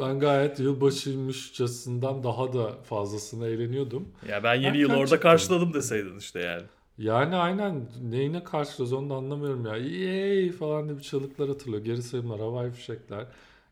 ben 0.00 0.20
gayet 0.20 0.60
yılbaşıymışçasından 0.60 2.22
daha 2.24 2.52
da 2.52 2.72
fazlasını 2.84 3.46
eğleniyordum. 3.48 4.08
Ya 4.28 4.42
ben 4.44 4.54
yeni 4.54 4.66
Erken 4.66 4.80
yılı 4.80 4.92
orada 4.94 5.06
çıktın. 5.06 5.22
karşıladım 5.28 5.74
deseydin 5.74 6.18
işte 6.18 6.40
yani. 6.40 6.62
Yani 6.98 7.36
aynen 7.36 7.88
neyine 8.02 8.44
karşılıyoruz 8.44 8.92
onu 8.92 9.10
da 9.10 9.14
anlamıyorum 9.14 9.66
ya. 9.66 9.76
Yey 9.76 10.52
falan 10.52 10.88
diye 10.88 10.98
bir 10.98 11.02
çığlıklar 11.02 11.48
atılıyor. 11.48 11.84
Geri 11.84 12.02
sayımlar, 12.02 12.40
havai 12.40 12.70
fişekler. 12.70 13.26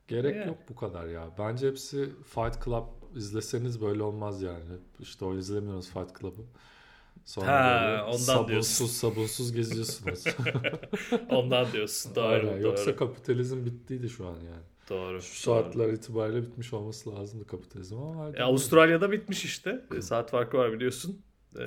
Gerek 0.09 0.35
Yeah. 0.37 0.47
yok 0.47 0.59
bu 0.71 0.75
kadar 0.77 1.07
ya. 1.07 1.31
Bence 1.39 1.69
hepsi 1.69 2.11
Fight 2.25 2.65
Club 2.65 2.85
izleseniz 3.17 3.81
böyle 3.81 4.03
olmaz 4.03 4.43
yani. 4.43 4.65
İşte 5.01 5.25
o 5.25 5.37
izlemiyoruz 5.37 5.89
Fight 5.91 6.21
Club'ı. 6.21 6.43
Sonra 7.25 7.47
Ha, 7.47 7.83
böyle 7.89 8.03
ondan 8.03 8.17
sabunsuz 8.19 8.49
diyorsun. 8.49 8.87
sabunsuz 8.87 9.53
geziyorsunuz. 9.53 10.25
Ondan 11.31 11.73
diyorsun. 11.73 12.15
Doğru. 12.15 12.25
Aynen. 12.27 12.47
doğru. 12.53 12.63
Yoksa 12.63 12.97
kapitalizm 12.97 13.65
bittiydi 13.65 14.09
şu 14.09 14.27
an 14.27 14.35
yani. 14.35 14.63
doğru. 14.91 15.23
Şu 15.23 15.41
saatler 15.41 15.89
itibariyle 15.93 16.43
bitmiş 16.43 16.73
olması 16.73 17.15
lazımdı 17.15 17.47
kapitalizm 17.47 17.97
ama 17.99 18.31
E, 18.37 18.43
Avustralya'da 18.43 19.13
bitmiş 19.13 19.45
işte. 19.45 19.85
E, 19.99 20.03
saat 20.03 20.31
farkı 20.31 20.57
var 20.59 20.73
biliyorsun. 20.73 21.23
E, 21.59 21.65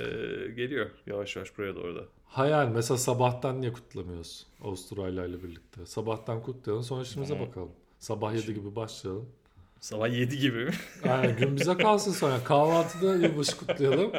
geliyor 0.51 0.89
yavaş 1.06 1.36
yavaş 1.36 1.58
buraya 1.58 1.75
doğru 1.75 1.96
da. 1.96 2.03
Hayal 2.25 2.67
mesela 2.67 2.98
sabahtan 2.98 3.62
niye 3.62 3.74
kutlamıyoruz 3.74 4.48
Avustralya 4.63 5.25
ile 5.25 5.44
birlikte? 5.44 5.86
Sabahtan 5.86 6.44
kutlayalım 6.44 6.84
sonra 6.84 7.01
işimize 7.01 7.36
Hı. 7.36 7.39
bakalım. 7.48 7.72
Sabah 8.00 8.34
7 8.36 8.53
gibi 8.53 8.75
başlayalım. 8.75 9.29
Sabah 9.79 10.10
7 10.10 10.38
gibi? 10.39 10.69
Aynen 11.10 11.38
gün 11.38 11.55
bize 11.55 11.77
kalsın 11.77 12.12
sonra 12.12 12.43
kahvaltıda 12.43 13.15
yılbaşı 13.15 13.57
kutlayalım. 13.57 14.12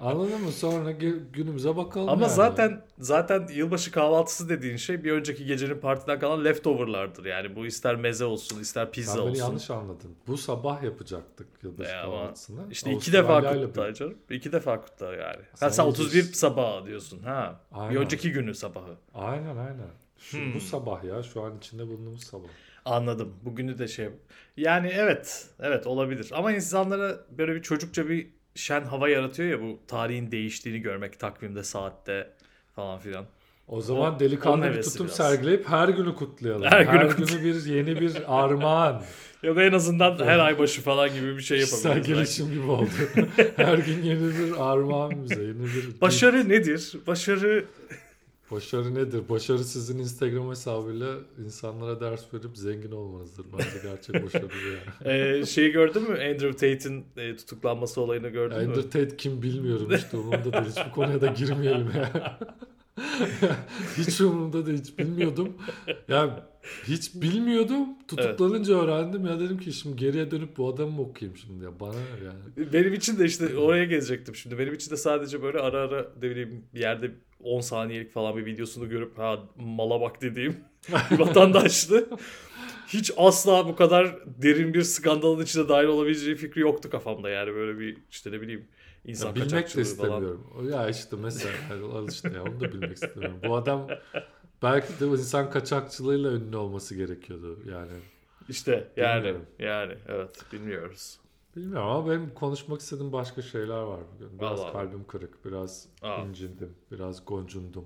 Anladın 0.00 0.40
mı? 0.40 0.52
Sonra 0.52 0.90
günümüze 1.32 1.76
bakalım 1.76 2.08
Ama 2.08 2.22
yani. 2.22 2.32
zaten 2.34 2.84
zaten 2.98 3.48
yılbaşı 3.54 3.90
kahvaltısı 3.90 4.48
dediğin 4.48 4.76
şey 4.76 5.04
bir 5.04 5.12
önceki 5.12 5.44
gecenin 5.46 5.78
partiden 5.80 6.18
kalan 6.20 6.44
leftoverlardır. 6.44 7.24
Yani 7.24 7.56
bu 7.56 7.66
ister 7.66 7.96
meze 7.96 8.24
olsun 8.24 8.60
ister 8.60 8.90
pizza 8.90 9.12
Sen 9.12 9.18
olsun. 9.20 9.34
yanlış 9.34 9.70
anladın. 9.70 10.10
Bu 10.26 10.36
sabah 10.36 10.82
yapacaktık 10.82 11.46
yılbaşı 11.62 11.98
ama 11.98 12.16
kahvaltısını. 12.16 12.60
İşte 12.70 12.92
iki 12.92 13.12
defa 13.12 13.52
kutla 13.52 13.88
bir- 13.88 13.94
canım. 13.94 14.14
İki 14.30 14.52
defa 14.52 14.80
kutla 14.80 15.12
yani. 15.14 15.42
Sen 15.54 15.68
sen 15.68 15.84
iyice- 15.84 16.02
31 16.02 16.22
sabahı 16.22 16.86
diyorsun. 16.86 17.22
Ha. 17.22 17.60
Bir 17.74 17.78
Aynen. 17.80 17.96
önceki 17.96 18.32
günü 18.32 18.54
sabahı. 18.54 18.96
Aynen 19.14 19.56
aynen. 19.56 19.88
Şu, 20.18 20.38
Hmm. 20.38 20.54
Bu 20.54 20.60
sabah 20.60 21.04
ya 21.04 21.22
şu 21.22 21.42
an 21.42 21.58
içinde 21.58 21.86
bulunduğumuz 21.86 22.24
sabah. 22.24 22.48
Anladım. 22.86 23.34
Bugünü 23.44 23.78
de 23.78 23.88
şey... 23.88 24.08
Yani 24.56 24.90
evet. 24.94 25.46
Evet 25.60 25.86
olabilir. 25.86 26.30
Ama 26.34 26.52
insanlara 26.52 27.16
böyle 27.38 27.54
bir 27.54 27.62
çocukça 27.62 28.08
bir 28.08 28.26
şen 28.54 28.84
hava 28.84 29.08
yaratıyor 29.08 29.48
ya 29.50 29.60
bu 29.66 29.78
tarihin 29.88 30.30
değiştiğini 30.32 30.78
görmek 30.80 31.20
takvimde, 31.20 31.62
saatte 31.64 32.30
falan 32.76 32.98
filan. 32.98 33.24
O 33.68 33.80
zaman 33.80 34.14
O- 34.16 34.20
delikanlı 34.20 34.72
bir 34.74 34.82
tutum 34.82 35.06
biraz. 35.06 35.16
sergileyip 35.16 35.68
her 35.68 35.88
günü 35.88 36.14
kutlayalım. 36.14 36.62
Her 36.62 36.84
Her, 36.86 37.04
günü 37.06 37.16
günü 37.26 37.44
bir 37.44 37.64
yeni 37.64 38.00
bir 38.00 38.14
armağan. 38.44 39.02
Ya 39.42 39.56
da 39.56 39.62
en 39.62 39.72
azından 39.72 40.24
her 40.24 40.38
ay 40.38 40.58
başı 40.58 40.82
falan 40.82 41.14
gibi 41.14 41.36
bir 41.36 41.42
şey 41.42 41.58
Kişisel 41.60 41.88
yapabiliriz. 41.90 42.08
belki. 42.18 42.42
gelişim 42.42 42.50
gibi 42.60 42.70
oldu. 42.70 42.88
her 43.56 43.78
gün 43.78 44.02
yeni 44.02 44.20
bir 44.38 44.70
armağan 44.72 45.24
bize. 45.24 45.42
Yeni 45.42 45.64
bir 45.64 46.00
Başarı 46.00 46.48
nedir? 46.48 46.92
Başarı 47.06 47.64
Başarı 48.50 48.94
nedir? 48.94 49.22
Başarı 49.28 49.64
sizin 49.64 49.98
Instagram 49.98 50.50
hesabıyla 50.50 51.14
insanlara 51.44 52.00
ders 52.00 52.34
verip 52.34 52.56
zengin 52.56 52.90
olmanızdır. 52.90 53.46
Bence 53.52 53.78
gerçek 53.82 54.14
başarı 54.26 54.48
bu 54.48 54.54
yani. 54.68 55.16
Ee, 55.40 55.46
şeyi 55.46 55.72
gördün 55.72 56.02
mü? 56.02 56.14
Andrew 56.14 56.52
Tate'in 56.52 57.04
e, 57.16 57.36
tutuklanması 57.36 58.00
olayını 58.00 58.28
gördün 58.28 58.58
mü? 58.58 58.64
Ender 58.64 58.82
Tate 58.82 59.16
kim 59.16 59.42
bilmiyorum 59.42 59.88
işte 59.94 60.16
umurumda 60.16 60.52
değil. 60.52 60.64
Hiçbir 60.64 60.90
konuya 60.90 61.20
da 61.20 61.26
girmeyelim 61.26 61.90
ya. 61.96 62.38
hiç 63.96 64.20
umurumda 64.20 64.66
değil. 64.66 64.80
Hiç 64.80 64.98
bilmiyordum. 64.98 65.52
Ya 66.08 66.46
hiç 66.88 67.14
bilmiyordum. 67.14 67.88
Tutuklanınca 68.08 68.74
öğrendim. 68.74 69.26
Ya 69.26 69.40
dedim 69.40 69.58
ki 69.58 69.72
şimdi 69.72 69.96
geriye 69.96 70.30
dönüp 70.30 70.56
bu 70.56 70.68
adamı 70.68 70.90
mı 70.92 71.00
okuyayım 71.02 71.36
şimdi 71.38 71.64
ya? 71.64 71.80
Bana 71.80 71.94
yani. 72.24 72.72
Benim 72.72 72.94
için 72.94 73.18
de 73.18 73.24
işte 73.24 73.56
oraya 73.58 73.84
gezecektim 73.84 74.34
şimdi. 74.34 74.58
Benim 74.58 74.74
için 74.74 74.90
de 74.90 74.96
sadece 74.96 75.42
böyle 75.42 75.58
ara 75.58 75.78
ara 75.78 76.08
ne 76.22 76.30
bileyim 76.30 76.64
bir 76.74 76.80
yerde 76.80 77.10
10 77.42 77.60
saniyelik 77.60 78.12
falan 78.12 78.36
bir 78.36 78.46
videosunu 78.46 78.88
görüp 78.88 79.18
ha 79.18 79.38
mala 79.56 80.00
bak 80.00 80.22
dediğim 80.22 80.56
bir 81.10 81.18
vatandaştı. 81.18 82.08
Hiç 82.88 83.12
asla 83.16 83.68
bu 83.68 83.76
kadar 83.76 84.16
derin 84.26 84.74
bir 84.74 84.82
skandalın 84.82 85.42
içine 85.42 85.68
dahil 85.68 85.86
olabileceği 85.86 86.36
fikri 86.36 86.60
yoktu 86.60 86.90
kafamda 86.90 87.30
yani 87.30 87.54
böyle 87.54 87.78
bir 87.78 87.98
işte 88.10 88.32
ne 88.32 88.40
bileyim 88.40 88.68
insan 89.04 89.28
Ya 89.28 89.34
bilmek 89.34 89.52
de 89.52 89.68
falan. 89.68 89.82
istemiyorum. 89.82 90.46
O 90.58 90.62
Ya 90.64 90.88
işte 90.88 91.16
mesela 91.22 91.52
al 91.92 92.08
işte 92.08 92.32
ya 92.34 92.42
onu 92.42 92.60
da 92.60 92.72
bilmek 92.72 92.92
istemiyorum. 92.92 93.38
Bu 93.48 93.56
adam 93.56 93.88
belki 94.62 95.00
de 95.00 95.10
bu 95.10 95.16
insan 95.16 95.50
kaçakçılığıyla 95.50 96.32
ünlü 96.32 96.56
olması 96.56 96.94
gerekiyordu 96.94 97.58
yani. 97.70 97.92
İşte 98.48 98.92
yani 98.96 99.16
Bilmiyorum. 99.24 99.46
yani 99.58 99.94
evet 100.08 100.44
bilmiyoruz. 100.52 101.18
Bilmiyorum 101.56 101.88
ama 101.88 102.10
benim 102.10 102.34
konuşmak 102.34 102.80
istediğim 102.80 103.12
başka 103.12 103.42
şeyler 103.42 103.78
var 103.80 104.00
bugün. 104.14 104.38
Biraz 104.38 104.60
Allah 104.60 104.64
Allah. 104.68 104.72
kalbim 104.72 105.06
kırık, 105.06 105.44
biraz 105.44 105.88
Aa. 106.02 106.16
incindim, 106.16 106.74
biraz 106.92 107.24
goncundum. 107.26 107.84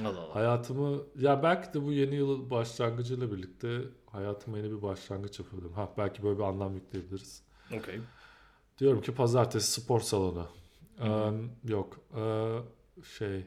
Allah 0.00 0.20
Allah. 0.20 0.34
Hayatımı, 0.34 1.02
ya 1.18 1.42
belki 1.42 1.74
de 1.74 1.84
bu 1.84 1.92
yeni 1.92 2.14
yıl 2.14 2.50
başlangıcıyla 2.50 3.32
birlikte 3.32 3.80
hayatıma 4.06 4.58
yeni 4.58 4.70
bir 4.70 4.82
başlangıç 4.82 5.38
yapıyordum. 5.38 5.72
Ha 5.72 5.88
belki 5.98 6.22
böyle 6.22 6.38
bir 6.38 6.44
anlam 6.44 6.74
yükleyebiliriz. 6.74 7.42
Okey. 7.78 8.00
Diyorum 8.78 9.00
ki 9.00 9.14
pazartesi 9.14 9.80
spor 9.80 10.00
salonu. 10.00 10.46
Hı. 10.98 11.06
Ee, 11.06 11.70
yok. 11.72 11.96
Ee, 12.16 12.58
şey. 13.18 13.46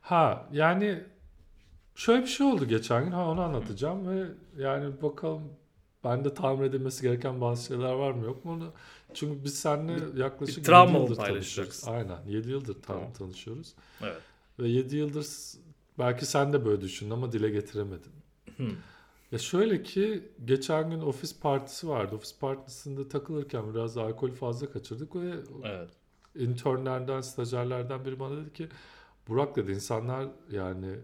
Ha 0.00 0.48
yani 0.52 1.04
şöyle 1.94 2.22
bir 2.22 2.26
şey 2.26 2.46
oldu 2.46 2.64
geçen 2.64 3.04
gün. 3.04 3.10
Ha 3.10 3.30
onu 3.30 3.40
anlatacağım 3.40 4.08
ve 4.08 4.26
yani 4.62 5.02
bakalım 5.02 5.42
bende 6.04 6.34
tamir 6.34 6.64
edilmesi 6.64 7.02
gereken 7.02 7.40
bazı 7.40 7.64
şeyler 7.64 7.92
var 7.92 8.10
mı 8.12 8.24
yok 8.24 8.44
mu 8.44 8.52
onu. 8.52 8.72
Çünkü 9.14 9.44
biz 9.44 9.58
seninle 9.58 10.22
yaklaşık 10.22 10.56
bir 10.56 10.60
7 10.62 10.66
travma 10.66 10.98
mı 10.98 11.04
yıldır 11.04 11.16
tanışıyoruz. 11.16 11.84
Aynen 11.86 12.18
7 12.26 12.50
yıldır 12.50 12.74
tam 12.74 12.96
Tamam. 12.96 13.12
tanışıyoruz. 13.12 13.74
Evet. 14.02 14.20
Ve 14.58 14.68
7 14.68 14.96
yıldır 14.96 15.26
belki 15.98 16.26
sen 16.26 16.52
de 16.52 16.64
böyle 16.64 16.80
düşündün 16.80 17.10
ama 17.10 17.32
dile 17.32 17.50
getiremedin. 17.50 18.12
Hmm. 18.56 18.72
Ya 19.32 19.38
şöyle 19.38 19.82
ki 19.82 20.28
geçen 20.44 20.90
gün 20.90 21.00
ofis 21.00 21.40
partisi 21.40 21.88
vardı. 21.88 22.16
Ofis 22.16 22.38
partisinde 22.38 23.08
takılırken 23.08 23.74
biraz 23.74 23.96
alkol 23.98 24.30
fazla 24.30 24.70
kaçırdık 24.70 25.16
ve 25.16 25.34
Evet. 25.64 25.90
internlerden, 26.36 27.20
stajyerlerden 27.20 28.04
biri 28.04 28.20
bana 28.20 28.36
dedi 28.36 28.52
ki 28.52 28.68
Burak 29.28 29.56
dedi 29.56 29.72
insanlar 29.72 30.26
yani 30.50 30.96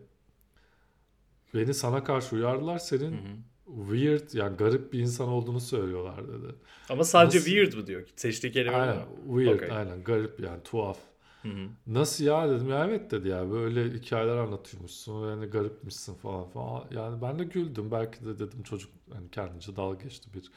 beni 1.54 1.75
sana 1.75 2.04
karşı 2.04 2.37
uyardılar 2.37 2.78
senin 2.78 3.12
Hı 3.12 3.16
hı. 3.16 3.87
weird 3.90 4.35
yani 4.35 4.57
garip 4.57 4.92
bir 4.92 4.99
insan 4.99 5.28
olduğunu 5.28 5.61
söylüyorlar 5.61 6.28
dedi. 6.28 6.54
Ama 6.88 7.04
sadece 7.04 7.38
Nasıl- 7.38 7.50
weird 7.50 7.73
mı 7.75 7.87
diyor? 7.87 8.07
Seçtiği 8.16 8.52
kelime 8.52 8.76
Aynen 8.76 8.97
bu. 9.26 9.38
weird 9.40 9.57
Okey. 9.61 9.76
aynen 9.76 10.04
garip 10.04 10.40
yani 10.40 10.62
tuhaf. 10.64 10.99
Hı 11.42 11.49
hı. 11.49 11.69
Nasıl 11.87 12.25
ya 12.25 12.49
dedim 12.50 12.69
ya 12.71 12.85
evet 12.87 13.11
dedi 13.11 13.28
ya 13.28 13.50
böyle 13.50 13.85
hikayeler 13.92 14.37
anlatıyormuşsun 14.37 15.30
yani 15.30 15.47
garipmişsin 15.47 16.14
falan 16.14 16.49
falan. 16.49 16.85
Yani 16.90 17.23
ben 17.23 17.38
de 17.38 17.45
güldüm 17.45 17.90
belki 17.90 18.25
de 18.25 18.38
dedim 18.38 18.62
çocuk 18.62 18.90
hani 19.12 19.30
kendince 19.30 19.76
dalga 19.76 20.02
geçti 20.04 20.30
bir 20.35 20.50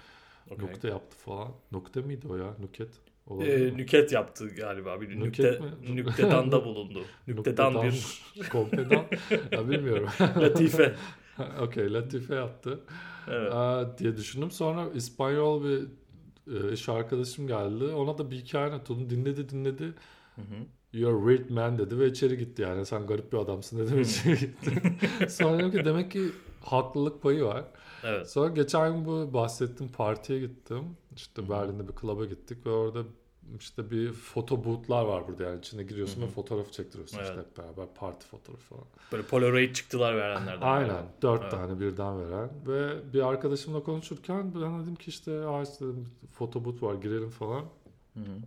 Okey. 0.53 0.65
nokta 0.67 0.87
yaptı 0.87 1.17
falan. 1.17 1.51
Nokta 1.71 2.01
mıydı 2.01 2.27
o 2.29 2.35
ya? 2.35 2.55
Nuket? 2.59 2.89
Mi? 3.29 3.77
nüket 3.77 4.11
yaptı 4.11 4.47
galiba. 4.47 5.01
Bir 5.01 5.19
nükte, 5.19 5.51
mi? 5.51 5.95
nüktedanda 5.95 6.65
bulundu. 6.65 6.99
Nüktedan 7.27 7.83
bir 7.83 8.49
Kompedan. 8.49 9.05
ya 9.51 9.69
bilmiyorum. 9.69 10.09
latife. 10.19 10.95
Okey 11.61 11.93
Latife 11.93 12.35
yaptı. 12.35 12.79
Evet. 13.27 13.53
Aa, 13.53 13.97
diye 13.97 14.17
düşündüm. 14.17 14.51
Sonra 14.51 14.85
İspanyol 14.95 15.63
bir 15.63 15.83
e, 16.53 16.73
iş 16.73 16.89
arkadaşım 16.89 17.47
geldi. 17.47 17.85
Ona 17.85 18.17
da 18.17 18.31
bir 18.31 18.35
hikaye 18.35 18.65
anlattım. 18.65 19.09
Dinledi 19.09 19.49
dinledi. 19.49 19.93
Hı 20.35 20.41
hı. 20.41 20.55
You're 20.93 21.35
weird 21.35 21.49
man 21.49 21.77
dedi 21.77 21.99
ve 21.99 22.07
içeri 22.07 22.37
gitti 22.37 22.61
yani. 22.61 22.85
Sen 22.85 23.07
garip 23.07 23.33
bir 23.33 23.37
adamsın 23.37 23.79
dedi 23.79 23.95
ve 23.97 24.01
içeri 24.01 24.39
gitti. 24.39 24.71
Sonra 25.29 25.59
dedim 25.59 25.71
ki 25.71 25.85
demek 25.85 26.11
ki 26.11 26.21
haklılık 26.61 27.21
payı 27.21 27.43
var. 27.43 27.63
Evet. 28.03 28.29
Sonra 28.31 28.47
geçen 28.49 28.93
gün 28.93 29.05
bu 29.05 29.33
bahsettiğim 29.33 29.91
partiye 29.91 30.39
gittim. 30.39 30.83
İşte. 31.15 31.49
Berlin'de 31.49 31.87
bir 31.87 31.93
klaba 31.93 32.25
gittik 32.25 32.65
ve 32.65 32.69
orada 32.69 33.03
işte 33.59 33.91
bir 33.91 34.13
foto 34.13 34.63
boot'lar 34.65 35.05
var 35.05 35.27
burada 35.27 35.43
yani 35.43 35.59
içine 35.59 35.83
giriyorsun 35.83 36.21
Hı 36.21 36.25
hı. 36.25 36.29
ve 36.29 36.31
fotoğrafı 36.31 36.71
çektiriyorsun 36.71 37.17
işte 37.19 37.33
Evet. 37.35 37.45
hep 37.45 37.57
beraber 37.57 37.87
parti 37.95 38.27
fotoğrafı 38.27 38.63
falan. 38.63 38.83
Böyle 39.11 39.23
Polaroid 39.23 39.73
çıktılar 39.75 40.17
verenlerden. 40.17 40.61
Aynen 40.67 40.87
galiba. 40.87 41.13
dört 41.21 41.41
Evet. 41.41 41.51
tane 41.51 41.79
birden 41.79 42.19
veren 42.19 42.49
ve 42.67 43.13
bir 43.13 43.27
arkadaşımla 43.27 43.83
konuşurken 43.83 44.55
ben 44.55 44.83
dedim 44.83 44.95
ki 44.95 45.09
işte 45.09 45.45
Aa 45.45 45.63
işte 45.63 45.85
dedim, 45.85 46.07
foto 46.33 46.65
boot 46.65 46.83
var 46.83 46.93
girelim 46.95 47.29
falan. 47.29 47.61
Hı 48.13 48.19
hı. 48.19 48.37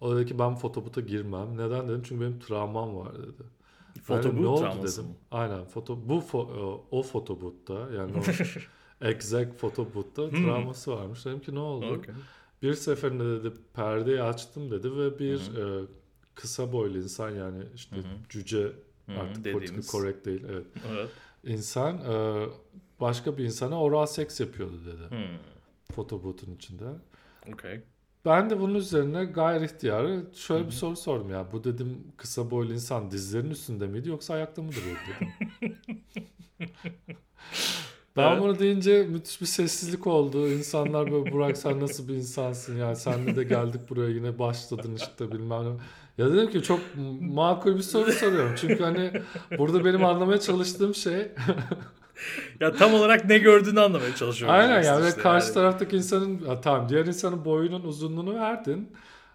O 0.00 0.16
dedi 0.16 0.26
ki 0.26 0.38
ben 0.38 0.54
foto 0.54 0.84
boot'a 0.84 1.00
girmem. 1.00 1.56
Neden 1.58 1.88
dedim 1.88 2.02
çünkü 2.08 2.20
benim 2.24 2.38
travmam 2.40 2.96
var 2.96 3.18
dedi. 3.18 3.42
Ben 3.42 4.02
Foto 4.02 4.22
dedim, 4.22 4.42
ne 4.42 4.46
oldu 4.46 4.60
travması 4.60 5.00
dedim. 5.02 5.10
mı? 5.10 5.16
Aynen 5.30 5.64
foto 5.64 6.08
bu 6.08 6.14
fo- 6.14 6.60
o, 6.60 6.84
o 6.90 7.02
foto 7.02 7.40
boot'ta 7.40 7.74
yani 7.74 8.12
o 8.16 8.22
exact 9.00 9.56
foto 9.58 9.94
boot'ta 9.94 10.30
Hmm. 10.30 10.42
travması 10.42 10.90
varmış. 10.92 11.24
Dedim 11.26 11.40
ki 11.40 11.54
ne 11.54 11.58
oldu? 11.58 11.86
Okey. 11.94 12.14
Bir 12.62 12.74
seferinde 12.74 13.24
dedi 13.44 13.54
perdeyi 13.74 14.22
açtım 14.22 14.70
dedi 14.70 14.96
ve 14.96 15.18
bir 15.18 15.56
e, 15.56 15.86
kısa 16.34 16.72
boylu 16.72 16.98
insan 16.98 17.30
yani 17.30 17.64
işte 17.74 17.96
Hı 17.96 18.00
hı. 18.00 18.04
cüce 18.28 18.72
Hı 19.06 19.12
hı, 19.12 19.18
artık 19.20 19.44
dediğimiz. 19.44 19.86
correct 19.92 20.26
değil 20.26 20.44
evet. 20.50 20.66
Evet. 20.92 21.10
İnsan 21.44 21.96
e, 21.98 22.46
başka 23.00 23.38
bir 23.38 23.44
insana 23.44 23.82
oral 23.82 24.06
seks 24.06 24.40
yapıyordu 24.40 24.80
dedi 24.86 25.08
Hmm. 25.08 25.38
fotoboot'un 25.96 26.54
içinde. 26.54 26.84
Okey. 27.52 27.82
Ben 28.24 28.50
de 28.50 28.60
bunun 28.60 28.74
üzerine 28.74 29.24
gayri 29.24 29.64
ihtiyarı 29.64 30.26
şöyle 30.34 30.64
Hı 30.64 30.66
bir 30.66 30.72
soru 30.72 30.96
sordum 30.96 31.30
ya. 31.30 31.52
Bu 31.52 31.64
dedim 31.64 32.12
kısa 32.16 32.50
boylu 32.50 32.72
insan 32.72 33.10
dizlerinin 33.10 33.50
üstünde 33.50 33.86
miydi 33.86 34.08
yoksa 34.08 34.34
ayakta 34.34 34.62
mı 34.62 34.74
duruyordu 34.74 35.00
dedim. 35.06 35.34
ben 38.18 38.30
Evet. 38.32 38.42
bunu 38.42 38.58
deyince 38.58 39.02
müthiş 39.02 39.40
bir 39.40 39.46
sessizlik 39.46 40.06
oldu. 40.06 40.48
İnsanlar 40.48 41.12
böyle 41.12 41.32
Burak 41.32 41.56
sen 41.56 41.80
nasıl 41.80 42.08
bir 42.08 42.14
insansın 42.14 42.76
ya 42.78 42.94
senle 42.94 43.36
de 43.36 43.44
geldik 43.44 43.80
buraya 43.90 44.10
yine 44.10 44.38
başladın 44.38 44.94
işte 44.96 45.32
bilmem 45.32 45.64
ne. 45.64 45.72
Ya 46.24 46.32
dedim 46.32 46.50
ki 46.50 46.62
çok 46.62 46.80
makul 47.20 47.76
bir 47.76 47.82
soru 47.82 48.12
soruyorum. 48.12 48.54
Çünkü 48.60 48.82
hani 48.84 49.12
burada 49.58 49.84
benim 49.84 50.04
anlamaya 50.04 50.40
çalıştığım 50.40 50.94
şey 50.94 51.28
Ya 52.60 52.72
tam 52.72 52.94
olarak 52.94 53.24
ne 53.24 53.38
gördüğünü 53.38 53.80
anlamaya 53.80 54.14
çalışıyorum. 54.14 54.56
Aynen 54.58 54.80
işte 54.80 54.92
yani 54.92 55.04
ve 55.04 55.10
karşı 55.10 55.46
yani. 55.46 55.54
taraftaki 55.54 55.96
insanın 55.96 56.40
ya 56.48 56.60
tamam 56.60 56.88
diğer 56.88 57.06
insanın 57.06 57.44
boyunun 57.44 57.82
uzunluğunu 57.82 58.34
verdin 58.34 58.88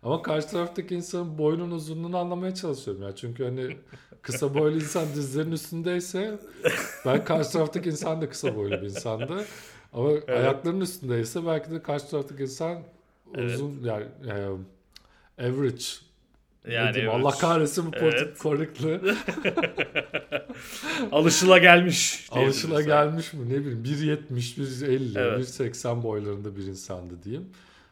ama 0.03 0.21
karşı 0.21 0.47
taraftaki 0.47 0.95
insanın 0.95 1.37
boyunun 1.37 1.71
uzunluğunu 1.71 2.17
anlamaya 2.17 2.55
çalışıyorum 2.55 3.03
ya 3.03 3.15
çünkü 3.15 3.43
hani 3.43 3.77
kısa 4.21 4.53
boylu 4.53 4.75
insan 4.75 5.05
dizlerinin 5.15 5.51
üstündeyse 5.51 6.39
ben 7.05 7.25
karşı 7.25 7.51
taraftaki 7.51 7.89
insan 7.89 8.21
da 8.21 8.29
kısa 8.29 8.55
boylu 8.55 8.71
bir 8.71 8.85
insandı 8.87 9.45
ama 9.93 10.09
ayaklarının 10.27 10.81
üstündeyse 10.81 11.45
belki 11.45 11.71
de 11.71 11.81
karşı 11.81 12.07
taraftaki 12.09 12.43
insan 12.43 12.79
Evet. 13.35 13.55
uzun 13.55 13.81
yani, 13.83 14.05
yani 14.27 14.57
average 15.39 15.83
Yani 16.67 16.97
evet. 16.97 17.09
Allah 17.13 17.31
kahretsin 17.31 17.85
bu 17.85 17.95
Evet. 17.95 18.13
evet. 18.17 18.39
correctly 18.39 18.99
Alışıla 21.11 21.57
gelmiş. 21.57 22.27
alışıla 22.31 22.81
gelmiş 22.81 23.33
mi 23.33 23.49
ne 23.49 23.59
bileyim 23.59 23.83
1.70 23.83 24.27
1.50 24.35 25.19
Evet. 25.19 25.39
1.80 25.59 26.03
boylarında 26.03 26.55
bir 26.57 26.63
insandı 26.63 27.23
diyeyim. 27.23 27.45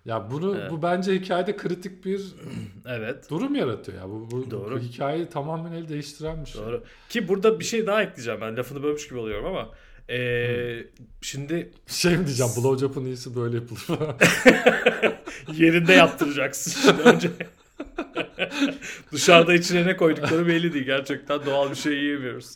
Ya 0.06 0.32
bunu 0.32 0.58
Evet. 0.60 0.72
bu 0.72 0.82
bence 0.82 1.14
hikayede 1.14 1.56
kritik 1.58 2.06
bir 2.06 2.22
Evet. 2.88 3.30
durum 3.30 3.56
yaratıyor 3.56 3.98
ya. 3.98 4.10
Bu, 4.10 4.32
bu, 4.32 4.52
Doğru. 4.52 4.76
bu 4.76 4.80
hikayeyi 4.80 5.30
tamamen 5.30 5.72
el 5.72 5.90
değiştiren 5.90 6.46
bir 6.46 6.50
şey. 6.50 6.62
Doğru. 6.62 6.84
Ki 7.10 7.28
burada 7.28 7.60
bir 7.60 7.66
şey 7.66 7.88
daha 7.88 8.04
ekleyeceğim 8.04 8.42
ben. 8.42 8.58
Lafını 8.58 8.84
bölmüş 8.84 9.08
gibi 9.08 9.20
oluyorum 9.20 9.46
ama. 9.46 9.70
Ee, 10.10 10.78
şimdi 11.22 11.72
Şey 11.88 12.18
mi 12.18 12.26
diyeceğim 12.28 12.52
blowjob'un 12.58 13.06
iyisi 13.06 13.36
böyle 13.36 13.56
yapılır 13.56 13.82
yerinde 15.54 15.94
yaptıracaksın. 15.94 16.82
Şimdi 16.92 17.02
önce 17.02 17.30
Dışarıda 19.12 19.54
içine 19.54 19.86
ne 19.86 19.98
koydukları 19.98 20.48
belli 20.48 20.74
değil. 20.74 20.86
Gerçekten 20.86 21.46
doğal 21.46 21.70
bir 21.70 21.76
şey 21.76 21.94
yiyemiyoruz. 21.94 22.56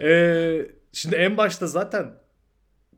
Ee, 0.00 0.66
şimdi 0.92 1.16
en 1.16 1.36
başta 1.36 1.66
zaten 1.66 2.14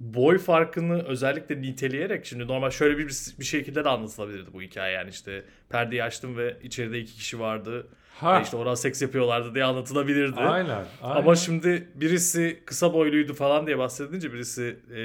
boy 0.00 0.38
farkını 0.38 1.02
özellikle 1.02 1.62
niteleyerek 1.62 2.26
şimdi 2.26 2.46
normal 2.46 2.70
şöyle 2.70 2.98
bir, 2.98 3.34
bir 3.38 3.44
şekilde 3.44 3.84
de 3.84 3.88
anlatılabilirdi 3.88 4.52
bu 4.52 4.62
hikaye 4.62 4.92
yani 4.92 5.10
işte 5.10 5.44
perdeyi 5.68 6.04
açtım 6.04 6.36
ve 6.36 6.56
içeride 6.62 6.98
iki 6.98 7.14
kişi 7.14 7.40
vardı. 7.40 7.86
Ha. 8.20 8.40
İşte 8.40 8.56
oral 8.56 8.74
seks 8.74 9.02
yapıyorlardı 9.02 9.54
diye 9.54 9.64
anlatılabilirdi. 9.64 10.40
Aynen, 10.40 10.70
aynen. 10.70 10.86
Ama 11.02 11.36
şimdi 11.36 11.88
birisi 11.94 12.62
kısa 12.66 12.92
boyluydu 12.92 13.34
falan 13.34 13.66
diye 13.66 13.78
bahsedince 13.78 14.32
birisi 14.32 14.76
e, 14.90 14.96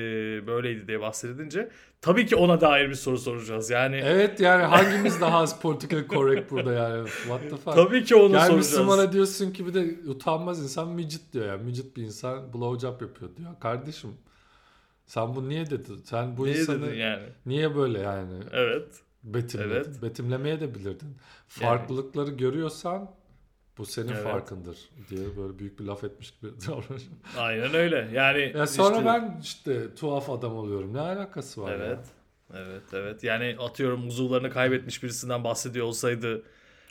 böyleydi 0.48 0.88
diye 0.88 1.02
bahsedince 1.02 1.70
tabii 2.02 2.26
ki 2.26 2.36
ona 2.36 2.62
dair 2.62 2.90
bir 2.90 2.96
soru 2.96 3.18
soracağız. 3.18 3.70
Yani 3.70 4.02
Evet 4.04 4.40
yani 4.40 4.64
hangimiz 4.64 5.22
daha 5.22 5.38
az 5.38 5.62
political 5.62 6.08
correct 6.08 6.52
burada 6.52 6.74
yani. 6.74 7.08
What 7.08 7.42
the 7.42 7.50
fuck. 7.50 7.76
tabii 7.76 8.04
ki 8.04 8.16
onu 8.16 8.34
yani 8.34 8.48
soracağız. 8.48 8.72
Müslümana 8.72 9.12
diyorsun 9.12 9.52
ki 9.52 9.68
bir 9.68 9.74
de 9.74 10.10
utanmaz 10.10 10.64
insan 10.64 10.90
midget 10.90 11.34
diyor 11.34 11.46
yani. 11.48 11.64
Midget 11.64 11.98
bir 11.98 12.04
insan 12.04 12.54
blowjob 12.54 13.02
yapıyor 13.02 13.36
diyor. 13.38 13.50
Kardeşim 13.60 14.10
sen 15.10 15.36
bu 15.36 15.50
niye 15.50 15.70
dedin? 15.70 16.02
Sen 16.06 16.38
bu 16.38 16.46
Niye 16.46 16.60
insanı 16.60 16.96
yani? 16.96 17.24
niye 17.46 17.76
böyle 17.76 18.00
yani 18.00 18.34
Evet. 18.52 18.88
betimledin? 19.24 19.72
Evet. 19.72 20.02
Betimlemeye 20.02 20.60
de 20.62 20.76
bilirdin. 20.76 21.18
Farklılıkları 21.48 22.32
görüyorsan 22.32 23.12
bu 23.78 23.86
senin 23.86 24.08
Evet. 24.08 24.24
farkındır 24.24 24.78
diye 25.10 25.38
böyle 25.38 25.60
büyük 25.60 25.80
bir 25.80 25.84
laf 25.86 26.04
etmiş 26.04 26.32
gibi 26.32 26.52
davranıyorum. 26.68 27.20
Aynen 27.38 27.74
öyle. 27.74 28.10
Yani 28.14 28.54
Ya 28.58 28.68
sonra 28.68 28.96
işte- 28.98 29.06
ben 29.06 29.40
işte 29.42 29.96
tuhaf 29.96 30.30
adam 30.30 30.56
oluyorum. 30.56 30.94
Ne 30.94 31.00
alakası 31.00 31.62
var 31.62 31.72
Evet. 31.72 31.98
ya? 32.54 32.60
Evet 32.60 32.84
evet. 32.94 33.24
Yani 33.24 33.56
atıyorum 33.60 34.08
uzuvlarını 34.08 34.50
kaybetmiş 34.50 35.04
birisinden 35.04 35.44
bahsediyor 35.44 35.86
olsaydı 35.86 36.44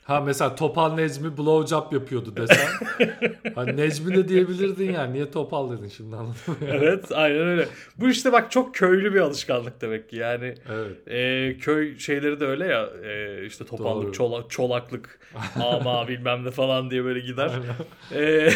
Ha 0.08 0.20
mesela 0.20 0.54
Topal 0.54 0.94
Necmi 0.94 1.36
blowjob 1.36 1.92
yapıyordu 1.92 2.36
desen. 2.36 2.68
hani 3.54 3.76
Necmi 3.76 4.16
de 4.16 4.28
diyebilirdin 4.28 4.92
ya. 4.92 5.04
Niye 5.04 5.30
Topal 5.30 5.70
dedin 5.70 5.88
şimdi 5.88 6.16
anladın 6.16 6.34
mı? 6.46 6.56
Evet 6.68 7.12
aynen 7.12 7.40
öyle. 7.40 7.68
Bu 7.96 8.08
işte 8.08 8.32
bak 8.32 8.50
çok 8.50 8.74
köylü 8.74 9.14
bir 9.14 9.20
alışkanlık 9.20 9.80
demek 9.80 10.10
ki. 10.10 10.16
Yani 10.16 10.54
evet. 10.72 11.08
e, 11.08 11.58
köy 11.58 11.98
şeyleri 11.98 12.40
de 12.40 12.46
öyle 12.46 12.66
ya 12.66 12.88
e, 13.04 13.46
işte 13.46 13.64
topallık, 13.64 14.04
Doğru. 14.04 14.12
çolak, 14.12 14.50
çolaklık, 14.50 15.20
ama 15.54 16.08
bilmem 16.08 16.44
ne 16.44 16.50
falan 16.50 16.90
diye 16.90 17.04
böyle 17.04 17.20
gider. 17.20 17.50
E, 18.14 18.48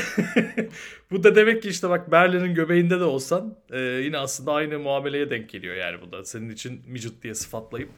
bu 1.10 1.24
da 1.24 1.34
demek 1.34 1.62
ki 1.62 1.68
işte 1.68 1.88
bak 1.88 2.12
Berlin'in 2.12 2.54
göbeğinde 2.54 3.00
de 3.00 3.04
olsan 3.04 3.56
e, 3.70 3.80
yine 3.80 4.18
aslında 4.18 4.52
aynı 4.52 4.78
muameleye 4.78 5.30
denk 5.30 5.50
geliyor 5.50 5.74
yani 5.74 5.96
bu 6.06 6.12
da. 6.12 6.24
Senin 6.24 6.50
için 6.50 6.82
midget 6.86 7.22
diye 7.22 7.34
sıfatlayıp 7.34 7.90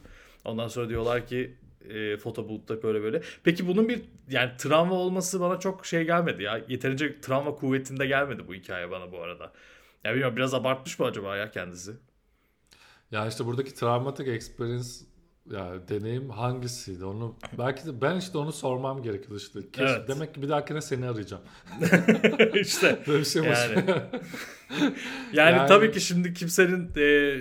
ondan 0.45 0.67
sonra 0.67 0.89
diyorlar 0.89 1.27
ki 1.27 1.55
e, 1.89 2.17
fotoboot'ta 2.17 2.83
böyle 2.83 3.03
böyle. 3.03 3.21
Peki 3.43 3.67
bunun 3.67 3.89
bir 3.89 4.01
yani 4.29 4.51
travma 4.57 4.95
olması 4.95 5.39
bana 5.39 5.59
çok 5.59 5.85
şey 5.85 6.03
gelmedi 6.03 6.43
ya. 6.43 6.61
Yeterince 6.67 7.21
travma 7.21 7.55
kuvvetinde 7.55 8.05
gelmedi 8.05 8.47
bu 8.47 8.53
hikaye 8.53 8.91
bana 8.91 9.11
bu 9.11 9.19
arada. 9.21 9.51
Ya 10.03 10.11
bilmiyorum 10.11 10.35
biraz 10.35 10.53
abartmış 10.53 10.99
mı 10.99 11.05
acaba 11.05 11.37
ya 11.37 11.51
kendisi? 11.51 11.91
Ya 13.11 13.27
işte 13.27 13.45
buradaki 13.45 13.75
travmatic 13.75 14.31
experience 14.33 14.89
ya 15.51 15.87
deneyim 15.89 16.29
hangisiydi 16.29 17.05
onu 17.05 17.35
belki 17.57 17.85
de 17.85 18.01
ben 18.01 18.17
işte 18.17 18.37
onu 18.37 18.51
sormam 18.51 19.03
gerekiyordu 19.03 19.37
işte. 19.37 19.59
Keşke, 19.71 19.83
Evet. 19.83 20.07
Demek 20.07 20.35
ki 20.35 20.41
bir 20.41 20.49
dahakine 20.49 20.81
seni 20.81 21.05
arayacağım. 21.09 21.43
işte 22.53 22.99
Böyle 23.07 23.19
bir 23.19 23.25
şey 23.25 23.43
Yani. 23.43 23.83
Yani, 25.33 25.57
Yani- 25.57 25.67
tabii 25.67 25.91
ki 25.91 26.01
şimdi 26.01 26.33
kimsenin 26.33 26.91
e, 26.97 27.37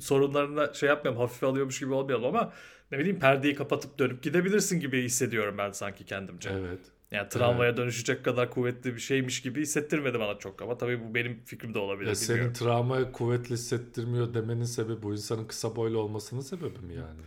sorunlarına 0.00 0.74
şey 0.74 0.88
yapmayalım, 0.88 1.20
hafife 1.20 1.46
alıyormuş 1.46 1.80
gibi 1.80 1.92
olmayalım 1.92 2.24
ama 2.24 2.52
ne 2.94 2.98
bileyim 2.98 3.18
perdeyi 3.18 3.54
kapatıp 3.54 3.98
dönüp 3.98 4.22
gidebilirsin 4.22 4.80
gibi 4.80 5.02
hissediyorum 5.02 5.54
ben 5.58 5.70
sanki 5.70 6.04
kendimce. 6.04 6.50
evet. 6.50 6.78
Yani 7.10 7.28
travmaya 7.28 7.76
dönüşecek 7.76 8.24
kadar 8.24 8.50
kuvvetli 8.50 8.94
bir 8.94 9.00
şeymiş 9.00 9.42
gibi 9.42 9.60
hissettirmedi 9.60 10.20
bana 10.20 10.38
çok 10.38 10.62
ama 10.62 10.78
tabii 10.78 11.00
bu 11.00 11.14
benim 11.14 11.40
fikrim 11.44 11.74
de 11.74 11.78
olabilir 11.78 12.08
Ya 12.08 12.14
senin 12.14 12.52
travmayı 12.52 13.12
kuvvetli 13.12 13.52
hissettirmiyor 13.52 14.34
demenin 14.34 14.64
sebebi 14.64 15.02
bu 15.02 15.12
insanın 15.12 15.44
kısa 15.44 15.76
boylu 15.76 15.98
olmasının 15.98 16.40
sebebi 16.40 16.78
mi 16.78 16.94
yani? 16.94 17.20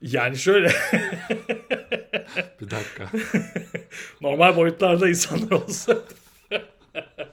Yani 0.00 0.36
şöyle 0.36 0.68
Bir 2.60 2.70
dakika. 2.70 3.10
normal 4.20 4.56
boyutlarda 4.56 5.08
insanlar 5.08 5.50
olsa. 5.50 5.98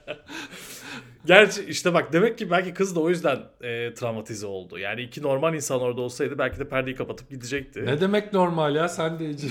Gerçi 1.24 1.64
işte 1.64 1.94
bak 1.94 2.12
demek 2.12 2.38
ki 2.38 2.50
belki 2.50 2.74
kız 2.74 2.96
da 2.96 3.00
o 3.00 3.10
yüzden 3.10 3.38
e, 3.62 3.94
travmatize 3.94 4.46
oldu. 4.46 4.78
Yani 4.78 5.02
iki 5.02 5.22
normal 5.22 5.54
insan 5.54 5.80
orada 5.80 6.00
olsaydı 6.00 6.38
belki 6.38 6.58
de 6.58 6.68
perdeyi 6.68 6.96
kapatıp 6.96 7.30
gidecekti. 7.30 7.86
ne 7.86 8.00
demek 8.00 8.32
normal 8.32 8.74
ya 8.74 8.88
sen 8.88 9.18
de 9.18 9.24
iyice. 9.24 9.46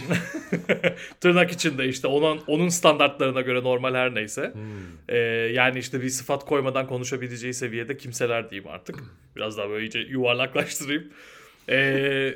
Tırnak 1.20 1.52
içinde 1.52 1.88
işte 1.88 2.08
onun 2.08 2.42
onun 2.48 2.70
standartlarına 2.70 3.42
göre 3.42 3.64
normal 3.64 3.96
her 3.96 4.16
neyse. 4.16 4.54
Hmm. 4.54 4.62
Ee, 5.10 5.18
yani 5.54 5.80
işte 5.80 6.02
bir 6.02 6.10
sıfat 6.10 6.46
koymadan 6.46 6.88
konuşabileceği 6.88 7.54
seviyede 7.54 7.98
kimseler 7.98 8.50
diyeyim 8.50 8.70
artık. 8.70 9.04
Biraz 9.36 9.58
daha 9.58 9.70
böyle 9.70 9.86
iyice 9.86 10.00
yuvarlaklaştırayım. 10.00 11.04
Ee, 11.70 12.36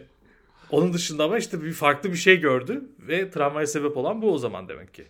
onun 0.71 0.93
dışında 0.93 1.23
ama 1.23 1.37
işte 1.37 1.63
bir 1.63 1.73
farklı 1.73 2.11
bir 2.11 2.17
şey 2.17 2.39
gördü 2.39 2.83
ve 2.99 3.29
travmaya 3.29 3.67
sebep 3.67 3.97
olan 3.97 4.21
bu 4.21 4.33
o 4.33 4.37
zaman 4.37 4.69
demek 4.69 4.93
ki. 4.93 5.05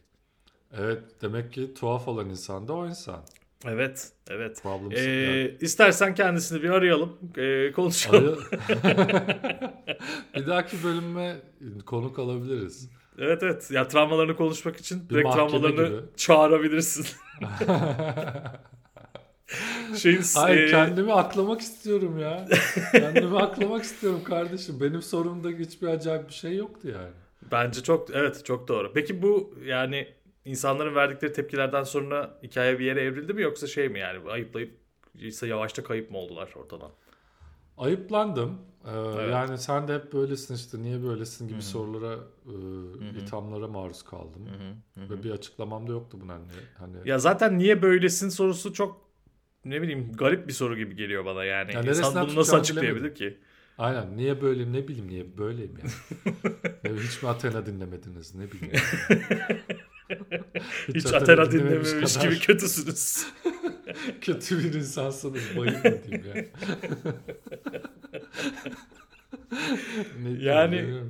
Evet 0.78 1.00
demek 1.22 1.54
ki 1.54 1.74
tuhaf 1.74 2.08
olan 2.08 2.30
insan 2.30 2.68
da 2.68 2.74
o 2.74 2.88
insan. 2.88 3.24
Evet, 3.68 4.12
evet. 4.30 4.60
Problem 4.64 4.92
Ee, 4.92 5.58
istersen 5.62 6.16
kendisini 6.16 6.64
bir 6.64 6.70
arayalım, 6.70 7.18
ee, 7.38 7.72
konuşalım. 7.72 8.40
bir 10.36 10.48
dahaki 10.48 10.84
bölüme 10.84 11.36
konuk 11.86 12.20
alabiliriz. 12.20 12.90
Evet 13.20 13.44
evet. 13.44 13.72
Ya 13.72 13.88
travmalarını 13.88 14.36
konuşmak 14.36 14.78
için 14.78 15.10
Bir 15.10 15.16
direkt 15.16 15.34
travmalarını 15.34 15.88
gibi. 15.88 15.98
çağırabilirsin. 16.18 17.06
Şeyin, 19.98 20.22
Hayır 20.36 20.64
ee, 20.64 20.72
kendimi 20.72 21.14
aklamak 21.14 21.62
istiyorum 21.62 22.20
ya. 22.20 22.46
kendimi 22.92 23.38
aklamak 23.40 23.84
istiyorum 23.84 24.24
kardeşim. 24.24 24.82
Benim 24.82 25.02
sorumda 25.02 25.50
hiçbir 25.50 25.88
acayip 25.88 26.28
bir 26.30 26.34
şey 26.34 26.56
yoktu 26.56 26.88
yani. 26.88 27.12
Bence 27.52 27.84
çok 27.84 28.10
evet 28.16 28.46
çok 28.46 28.68
doğru. 28.68 28.94
Peki 28.94 29.22
bu 29.22 29.56
yani 29.66 30.08
insanların 30.46 30.96
verdikleri 30.96 31.34
tepkilerden 31.34 31.84
sonra 31.84 32.40
hikaye 32.44 32.80
bir 32.80 32.86
yere 32.86 33.02
evrildi 33.02 33.34
mi 33.34 33.42
yoksa 33.42 33.68
şey 33.68 33.90
mi 33.90 34.00
yani 34.00 34.32
ayıplayıp 34.32 34.78
ise 35.16 35.48
yavaşça 35.48 35.84
kayıp 35.84 36.12
mı 36.12 36.18
oldular 36.18 36.54
ortadan? 36.56 36.92
Ayıplandım. 37.78 38.62
Ee, 38.86 38.90
Evet. 38.92 39.32
Yani 39.32 39.58
sen 39.58 39.88
de 39.88 39.96
hep 39.96 40.14
böylesin 40.14 40.56
işte 40.56 40.82
niye 40.82 41.04
böylesin 41.04 41.48
gibi 41.48 41.62
sorulara, 41.62 42.16
e, 42.46 43.20
ithamlara 43.20 43.68
maruz 43.68 44.04
kaldım. 44.04 44.42
Ve 44.98 45.24
bir 45.24 45.32
açıklamam 45.32 45.88
da 45.88 45.92
yoktu 45.92 46.18
buna 46.22 46.34
hani. 46.34 46.44
hani 46.78 47.10
Ya 47.10 47.20
zaten 47.20 47.58
niye 47.58 47.82
böylesin 47.82 48.30
sorusu 48.30 48.74
çok 48.74 49.10
ne 49.66 49.82
bileyim 49.82 50.12
garip 50.14 50.48
bir 50.48 50.54
soru 50.54 50.78
gibi 50.78 50.96
geliyor 50.96 51.26
bana 51.26 51.44
yani. 51.44 51.74
Ya 51.74 51.82
İnsan 51.82 52.28
bunu 52.28 52.36
nasıl 52.36 52.58
açıklayabilir 52.58 53.16
ki? 53.16 53.38
Aynen 53.78 54.18
niye 54.18 54.42
böyleyim 54.42 54.74
ne 54.74 54.88
bileyim 54.88 55.08
niye 55.08 55.38
böyleyim 55.38 55.74
yani. 55.78 55.92
Ya 56.84 56.92
hiç 56.96 57.24
mi 57.24 57.30
Athena 57.30 57.66
dinlemediniz 57.66 58.36
ne 58.36 58.52
bileyim. 58.52 58.76
Hiç 60.96 61.06
Athena 61.06 61.52
dinlememiş 61.52 61.90
dinlememiş 61.90 62.14
kadar 62.14 62.28
gibi 62.30 62.40
kötüsünüz. 62.40 63.28
kötü 64.22 64.64
bir 64.64 64.74
insansınız 64.74 65.56
mı 65.56 65.66
diyeyim 65.84 66.26
yani. 66.28 66.48
ne. 70.72 71.04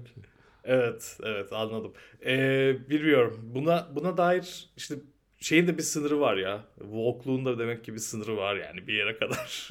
Evet, 0.64 1.18
evet 1.24 1.54
anladım. 1.54 1.94
Ee, 2.26 2.76
bilmiyorum. 2.90 3.40
Buna 3.44 3.88
buna 3.96 4.18
dair 4.18 4.70
işte 4.78 4.96
şeyin 5.40 5.68
de 5.68 5.78
bir 5.78 5.84
sınırı 5.84 6.20
var 6.20 6.38
ya. 6.38 6.66
Walkluğun 6.80 7.46
da 7.46 7.60
demek 7.60 7.84
ki 7.86 7.94
bir 7.94 8.00
sınırı 8.00 8.38
var 8.38 8.56
yani 8.56 8.88
bir 8.88 8.94
yere 8.94 9.18
kadar. 9.18 9.68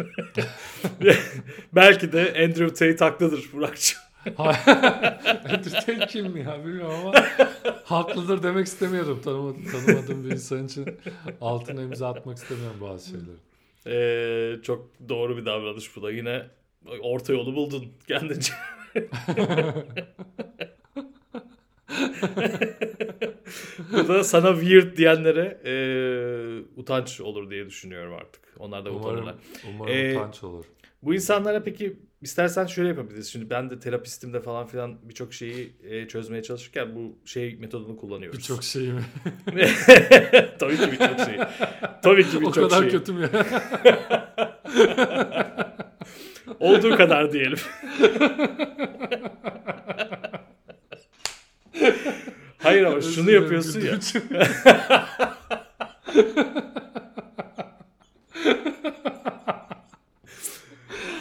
Belki 1.73 2.13
de 2.13 2.21
Andrew 2.21 2.69
Tate 2.69 3.05
haklıdır 3.05 3.45
Burak'cığım. 3.53 4.01
Entertain 5.49 6.07
kim 6.07 6.37
ya 6.37 6.65
bilmiyorum 6.65 6.97
ama 7.07 7.13
haklıdır 7.85 8.43
demek 8.43 8.67
istemiyorum. 8.67 9.21
Tanımadığım, 9.25 9.65
tanımadığım 9.65 10.25
bir 10.25 10.31
insan 10.31 10.67
için 10.67 10.87
altına 11.41 11.83
imza 11.83 12.09
atmak 12.09 12.37
istemiyorum 12.37 12.77
bazı 12.81 13.09
şeyleri. 13.11 13.37
Ee, 13.87 14.63
çok 14.63 14.89
doğru 15.09 15.37
bir 15.37 15.47
davranış 15.47 15.97
bu 15.97 16.03
da. 16.03 16.11
Yine 16.11 16.43
orta 17.01 17.33
yolu 17.33 17.55
buldun 17.55 17.93
kendince. 18.09 18.53
bu 23.93 24.09
da 24.09 24.25
sana 24.25 24.55
weird 24.55 24.97
diyenlere 24.97 25.61
e, 25.65 25.75
utanç 26.81 27.21
olur 27.21 27.51
diye 27.51 27.67
düşünüyorum 27.67 28.15
artık. 28.15 28.43
Onlar 28.59 28.85
da 28.85 28.91
utanırlar. 28.91 29.35
Umarım, 29.65 29.75
umarım 29.75 29.95
Ee, 29.95 30.17
utanç 30.17 30.45
olur. 30.45 30.65
Bu 31.03 31.15
insanlara 31.15 31.63
peki 31.63 31.97
istersen 32.23 32.67
şöyle 32.67 32.89
yapabiliriz. 32.89 33.27
Şimdi 33.33 33.51
ben 33.51 33.71
de 33.71 33.79
terapistimde 33.79 34.41
falan 34.41 34.67
filan 34.67 34.97
birçok 35.03 35.35
şeyi 35.35 35.73
e, 35.85 36.09
çözmeye 36.09 36.43
çalışırken 36.43 36.95
bu 36.95 37.19
şey 37.25 37.57
metodunu 37.57 37.97
kullanıyoruz. 37.97 38.39
Birçok 38.39 38.65
şey 38.65 38.89
mi? 38.89 39.03
Tabii 40.59 40.77
ki 40.77 40.93
birçok 40.93 41.21
şey. 41.21 41.39
Tabii 42.03 42.31
ki 42.31 42.39
o 42.39 42.41
birçok 42.41 42.55
kadar 42.55 42.81
şey. 42.81 42.91
kötü 42.91 43.13
mü? 43.13 43.31
Olduğu 46.61 46.97
kadar 46.97 47.33
diyelim. 47.33 47.59
Hayır 52.59 52.85
ama 52.85 53.01
şunu 53.01 53.31
yapıyorsun 53.31 53.81
ya. 53.81 53.87
güldüğüm 53.87 53.99
için. 53.99 54.23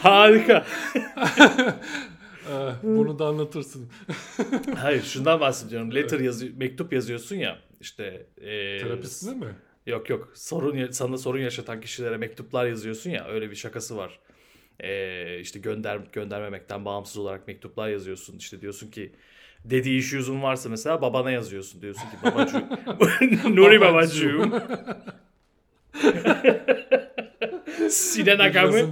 Harika. 0.01 0.65
Ee, 2.49 2.71
Bunu 2.83 3.19
da 3.19 3.25
anlatırsın. 3.25 3.89
Hayır 4.77 5.03
şundan 5.03 5.39
bahsediyorum. 5.39 5.95
Letter 5.95 6.19
yazı 6.19 6.47
mektup 6.57 6.93
yazıyorsun 6.93 7.35
ya. 7.35 7.59
işte 7.81 8.25
e, 8.37 8.77
Terapisine 8.79 9.35
mi? 9.35 9.55
Yok 9.85 10.09
yok. 10.09 10.31
Sorun 10.33 10.91
sana 10.91 11.17
sorun 11.17 11.39
yaşatan 11.39 11.81
kişilere 11.81 12.17
mektuplar 12.17 12.65
yazıyorsun 12.65 13.09
ya. 13.09 13.27
Öyle 13.27 13.51
bir 13.51 13.55
şakası 13.55 13.97
var. 13.97 14.19
Ee, 14.79 15.39
işte 15.39 15.59
gönder 15.59 15.99
göndermemekten 16.13 16.85
bağımsız 16.85 17.17
olarak 17.17 17.47
mektuplar 17.47 17.89
yazıyorsun. 17.89 18.37
İşte 18.37 18.61
diyorsun 18.61 18.91
ki 18.91 19.11
dediği 19.65 19.99
issues'un 19.99 20.41
varsa 20.41 20.69
mesela 20.69 21.01
babana 21.01 21.31
yazıyorsun. 21.31 21.81
Diyorsun 21.81 22.01
ki 22.01 22.17
babacığım. 22.23 22.63
Nuri 23.55 23.81
babacığım. 23.81 24.53
Sinan 27.89 28.39
Agam'ı 28.39 28.87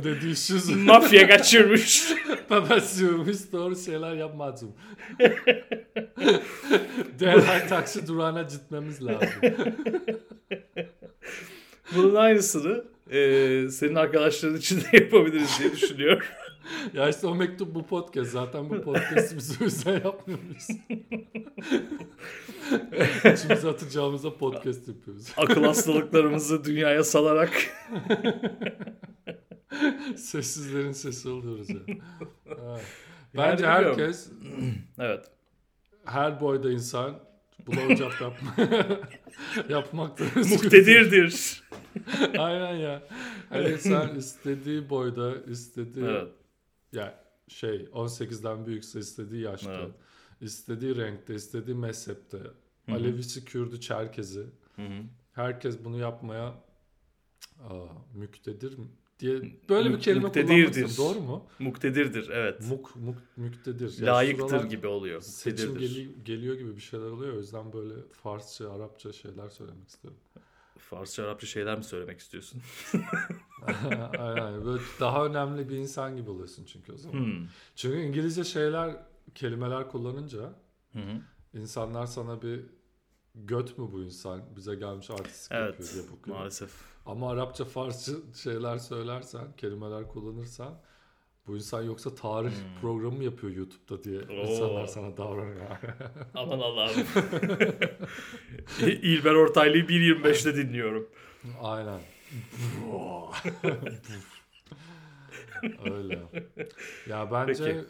mafya 0.76 1.28
kaçırmış. 1.28 2.14
babasıyım 2.50 3.28
hiç 3.28 3.40
doğru 3.52 3.76
şeyler 3.76 4.14
yapmadım. 4.16 4.72
Derhal 7.20 7.68
taksi 7.68 8.08
durağına 8.08 8.42
gitmemiz 8.42 9.06
lazım. 9.06 9.42
Bunun 11.96 12.16
aynısını 12.16 12.84
e, 13.12 13.70
senin 13.70 13.96
arkadaşların 13.96 14.58
için 14.58 14.82
de 14.82 14.86
yapabiliriz 14.94 15.60
diye 15.60 15.72
düşünüyorum. 15.72 16.24
Ya 16.94 17.10
işte 17.10 17.28
o 17.28 17.36
mektup 17.36 17.76
bu 17.76 17.86
podcast. 17.86 18.32
Zaten 18.32 18.70
bu 18.70 18.82
podcast'i 18.82 19.38
biz 19.38 19.62
o 19.62 19.64
yüzden 19.64 19.94
yapmıyoruz. 19.94 20.68
İçimize 23.34 23.70
atacağımıza 23.70 24.38
podcast 24.38 24.88
yapıyoruz. 24.88 25.34
Akıl 25.38 25.64
hastalıklarımızı 25.64 26.64
dünyaya 26.64 27.04
salarak 27.04 27.52
Sessizlerin 30.16 30.92
sesi 30.92 31.30
oluyoruz 31.30 31.70
ya. 31.70 31.76
Yani 31.88 32.80
Bence 33.38 33.64
bilmiyorum. 33.64 34.00
herkes 34.00 34.30
evet. 35.00 35.26
her 36.06 36.42
boyda 36.42 36.72
insan 36.72 37.20
blowjob 37.68 38.12
yapma, 38.22 38.56
yapmakta 39.70 40.24
Muktedirdir. 40.36 41.64
Aynen 42.38 42.76
ya. 42.76 43.04
Her 43.50 43.66
insan 43.66 44.16
istediği 44.16 44.90
boyda, 44.90 45.34
istediği 45.52 46.06
Evet. 46.06 46.28
Ya 46.94 47.24
şey 47.48 47.76
18'den 47.94 48.66
büyükse 48.66 49.00
istediği 49.00 49.42
yaşta, 49.42 49.74
Evet. 49.74 49.92
istediği 50.42 50.96
renkte, 50.96 51.36
istediği 51.36 51.76
mezhepte, 51.76 52.38
hı. 52.38 52.92
Alevisi, 52.92 53.46
Kürdü, 53.46 53.80
Çerkezi 53.82 54.46
Hı 54.76 54.82
hı. 54.82 55.04
herkes 55.34 55.84
bunu 55.84 55.98
yapmaya 55.98 56.46
aa, 57.60 57.86
müktedir 58.16 58.78
diye 59.20 59.42
böyle 59.70 59.90
bir 59.94 60.00
kelime 60.00 60.32
kullanmışsın. 60.32 61.04
Doğru 61.04 61.20
mu? 61.20 61.46
Muktedirdir 61.60 62.30
evet. 62.30 62.62
Muk, 62.70 62.96
muk 62.96 63.18
müktedir. 63.38 64.02
Ya 64.02 64.16
Layıktır 64.16 64.64
gibi 64.64 64.88
oluyor. 64.88 65.22
Seçim 65.22 65.78
geli- 65.78 66.24
geliyor 66.24 66.56
gibi 66.56 66.76
bir 66.76 66.82
şeyler 66.82 67.06
oluyor. 67.06 67.34
O 67.34 67.38
yüzden 67.38 67.74
böyle 67.74 67.94
Farsça, 68.12 68.72
Arapça 68.74 69.14
şeyler 69.14 69.50
söylemek 69.50 69.88
istiyorum. 69.90 70.20
Farsça 70.90 71.24
Arapça 71.24 71.48
şeyler 71.48 71.78
mi 71.78 71.84
söylemek 71.84 72.20
istiyorsun? 72.20 72.62
Aynen. 74.18 74.66
Böyle 74.66 74.84
daha 75.00 75.26
önemli 75.26 75.70
bir 75.70 75.78
insan 75.78 76.16
gibi 76.16 76.30
oluyorsun 76.30 76.66
çünkü 76.66 76.94
o 76.94 76.98
zaman. 76.98 77.20
Hmm. 77.20 77.48
Çünkü 77.76 77.98
İngilizce 78.00 78.44
şeyler, 78.44 78.96
kelimeler 79.36 79.90
kullanınca 79.90 80.54
hı. 80.94 81.00
insanlar 81.54 82.06
sana 82.06 82.42
bir 82.42 82.66
göt 83.36 83.78
mü 83.78 83.90
bu 83.92 84.04
insan? 84.04 84.56
Bize 84.56 84.76
gelmiş 84.76 85.10
artistik 85.10 85.52
Evet 85.52 85.80
yapıyor 85.80 85.94
diye 85.94 86.18
bakıyor. 86.18 86.38
maalesef. 86.38 86.72
Ama 87.06 87.32
Arapça, 87.32 87.66
Farsça 87.66 88.12
şeyler 88.44 88.78
söylersen, 88.78 89.56
kelimeler 89.58 90.08
kullanırsan 90.08 90.82
bu 91.50 91.56
insan 91.56 91.84
yoksa 91.84 92.16
tarih 92.16 92.52
Hmm. 92.52 92.82
programı 92.82 93.18
mı 93.18 93.24
yapıyor 93.24 93.54
YouTube'da 93.54 94.04
diye 94.04 94.20
Oo. 94.22 94.34
insanlar 94.34 94.88
sana 94.88 95.18
davranıyor. 95.18 95.66
Aman 96.36 96.60
Allah'ım. 96.60 97.06
İlber 98.88 99.34
Ortaylı'yı 99.34 99.84
1.25'te 99.86 100.56
dinliyorum. 100.56 101.10
Aynen. 101.62 102.00
Öyle. 105.94 106.20
Ya 107.10 107.32
bence 107.32 107.64
Peki. 107.66 107.86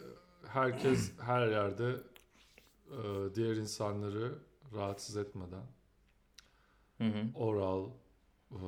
herkes 0.48 1.12
her 1.20 1.48
yerde 1.48 1.96
e, 2.90 3.34
diğer 3.34 3.56
insanları 3.56 4.32
rahatsız 4.74 5.16
etmeden 5.16 5.62
Hı 6.98 7.04
hı. 7.04 7.24
oral 7.34 7.86
e, 8.50 8.58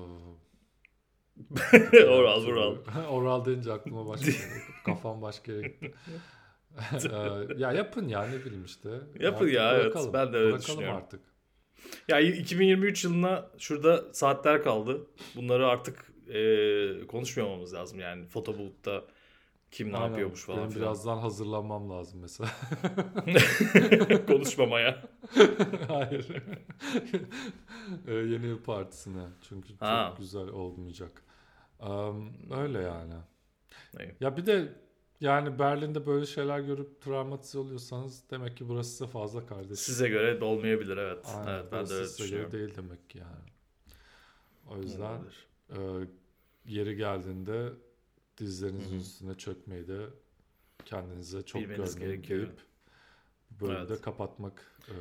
Oral 2.08 2.46
bural. 2.46 2.76
oral 3.10 3.44
deyince 3.44 3.72
aklıma 3.72 4.06
başka 4.08 4.30
şey 4.30 4.46
kafam 4.84 5.22
başka 5.22 5.52
yere 5.52 5.68
gitti. 5.68 5.94
E, 7.04 7.16
ya 7.58 7.72
yapın 7.72 8.08
ya 8.08 8.26
ne 8.26 8.44
bileyim 8.44 8.64
işte. 8.64 8.88
Yapın 9.20 9.44
Artık 9.44 9.52
ya, 9.54 9.72
evet. 9.74 9.84
bırakalım. 9.84 10.12
Ben 10.12 10.32
de 10.32 10.36
öyle 10.36 10.52
Bırakalım 10.52 10.60
düşünüyorum. 10.62 10.96
artık. 10.96 11.20
Ya 12.08 12.20
2023 12.20 13.04
yılına 13.04 13.46
şurada 13.58 14.04
saatler 14.14 14.62
kaldı. 14.62 15.06
Bunları 15.36 15.66
artık 15.66 16.12
e, 16.28 17.06
konuşmamamız 17.06 17.74
lazım 17.74 18.00
yani 18.00 18.26
fotobulutta 18.26 19.04
kim 19.70 19.92
ne 19.92 19.96
Aynen. 19.96 20.08
yapıyormuş 20.08 20.44
falan 20.44 20.58
Benim 20.60 20.70
filan. 20.70 20.86
birazdan 20.86 21.18
hazırlanmam 21.18 21.90
lazım 21.90 22.20
mesela. 22.20 22.48
Konuşmamaya. 24.26 25.02
Hayır. 25.88 26.26
Ee, 28.08 28.14
yeni 28.14 28.46
yıl 28.46 28.62
partisine. 28.62 29.22
Çünkü 29.48 29.68
Ha. 29.80 30.06
çok 30.08 30.18
güzel 30.18 30.48
olmayacak. 30.48 31.22
Am, 31.82 32.32
öyle 32.52 32.78
yani. 32.78 33.14
İyi. 34.00 34.14
Ya 34.20 34.36
bir 34.36 34.46
de 34.46 34.72
yani 35.20 35.58
Berlin'de 35.58 36.06
böyle 36.06 36.26
şeyler 36.26 36.60
görüp 36.60 37.00
travmatize 37.00 37.58
oluyorsanız 37.58 38.24
demek 38.30 38.56
ki 38.56 38.68
burası 38.68 38.90
size 38.90 39.06
fazla 39.06 39.46
kardeş. 39.46 39.78
Size 39.78 40.08
göre 40.08 40.40
de 40.40 40.44
olmayabilir 40.44 40.96
evet. 40.96 41.26
Aynen, 41.38 41.48
evet 41.52 41.72
ben 41.72 41.86
de 41.88 41.94
öyle 41.94 42.06
size 42.08 42.36
göre 42.36 42.52
değil 42.52 42.76
demek 42.76 43.10
ki 43.10 43.18
yani. 43.18 43.50
O 44.70 44.76
yüzden 44.78 45.18
Olabilir. 45.18 45.46
e, 45.70 46.06
yeri 46.66 46.96
geldiğinde 46.96 47.72
dizlerinizin 48.38 48.90
Hı 48.90 48.94
hı. 48.94 49.00
üstüne 49.00 49.34
çökmeyi 49.34 49.88
de 49.88 50.06
kendinize 50.84 51.42
çok 51.42 51.62
Bilmeniz 51.62 51.94
görmeyin 51.98 52.24
deyip 52.28 52.50
bu 53.50 53.66
bölümü 53.66 53.88
de 53.88 53.92
Evet. 53.92 54.02
kapatmak 54.02 54.76
e, 54.88 54.94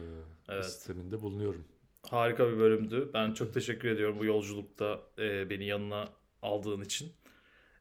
Evet. 0.50 0.66
isteminde 0.66 1.22
bulunuyorum. 1.22 1.66
Harika 2.10 2.52
bir 2.52 2.58
bölümdü. 2.58 3.10
Ben 3.14 3.34
çok 3.34 3.54
teşekkür 3.54 3.88
ediyorum 3.90 4.20
bu 4.20 4.26
yolculukta 4.26 5.00
e, 5.20 5.50
beni 5.50 5.66
yanına 5.66 6.10
aldığın 6.42 6.82
için. 6.82 7.12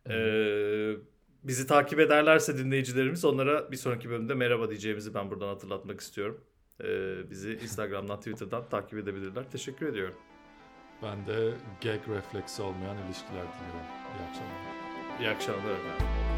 Hı 0.06 0.12
E, 0.12 0.96
bizi 1.44 1.66
takip 1.66 2.00
ederlerse 2.00 2.58
dinleyicilerimiz 2.58 3.24
onlara 3.24 3.72
bir 3.72 3.76
sonraki 3.76 4.10
bölümde 4.10 4.34
merhaba 4.34 4.68
diyeceğimizi 4.70 5.14
ben 5.14 5.30
buradan 5.30 5.48
hatırlatmak 5.48 6.00
istiyorum. 6.00 6.44
E, 6.84 6.86
bizi 7.30 7.52
Instagram'dan, 7.52 8.18
Twitter'dan 8.18 8.68
takip 8.68 8.98
edebilirler. 8.98 9.50
Teşekkür 9.50 9.86
ediyorum. 9.86 10.14
Ben 11.02 11.26
de 11.26 11.52
gag 11.82 12.08
refleksi 12.08 12.62
olmayan 12.62 12.96
ilişkiler 13.06 13.30
diliyorum. 13.32 13.90
İyi 14.18 14.28
akşamlar. 14.28 15.20
İyi 15.20 15.28
akşamlar 15.28 15.70
efendim. 15.70 16.29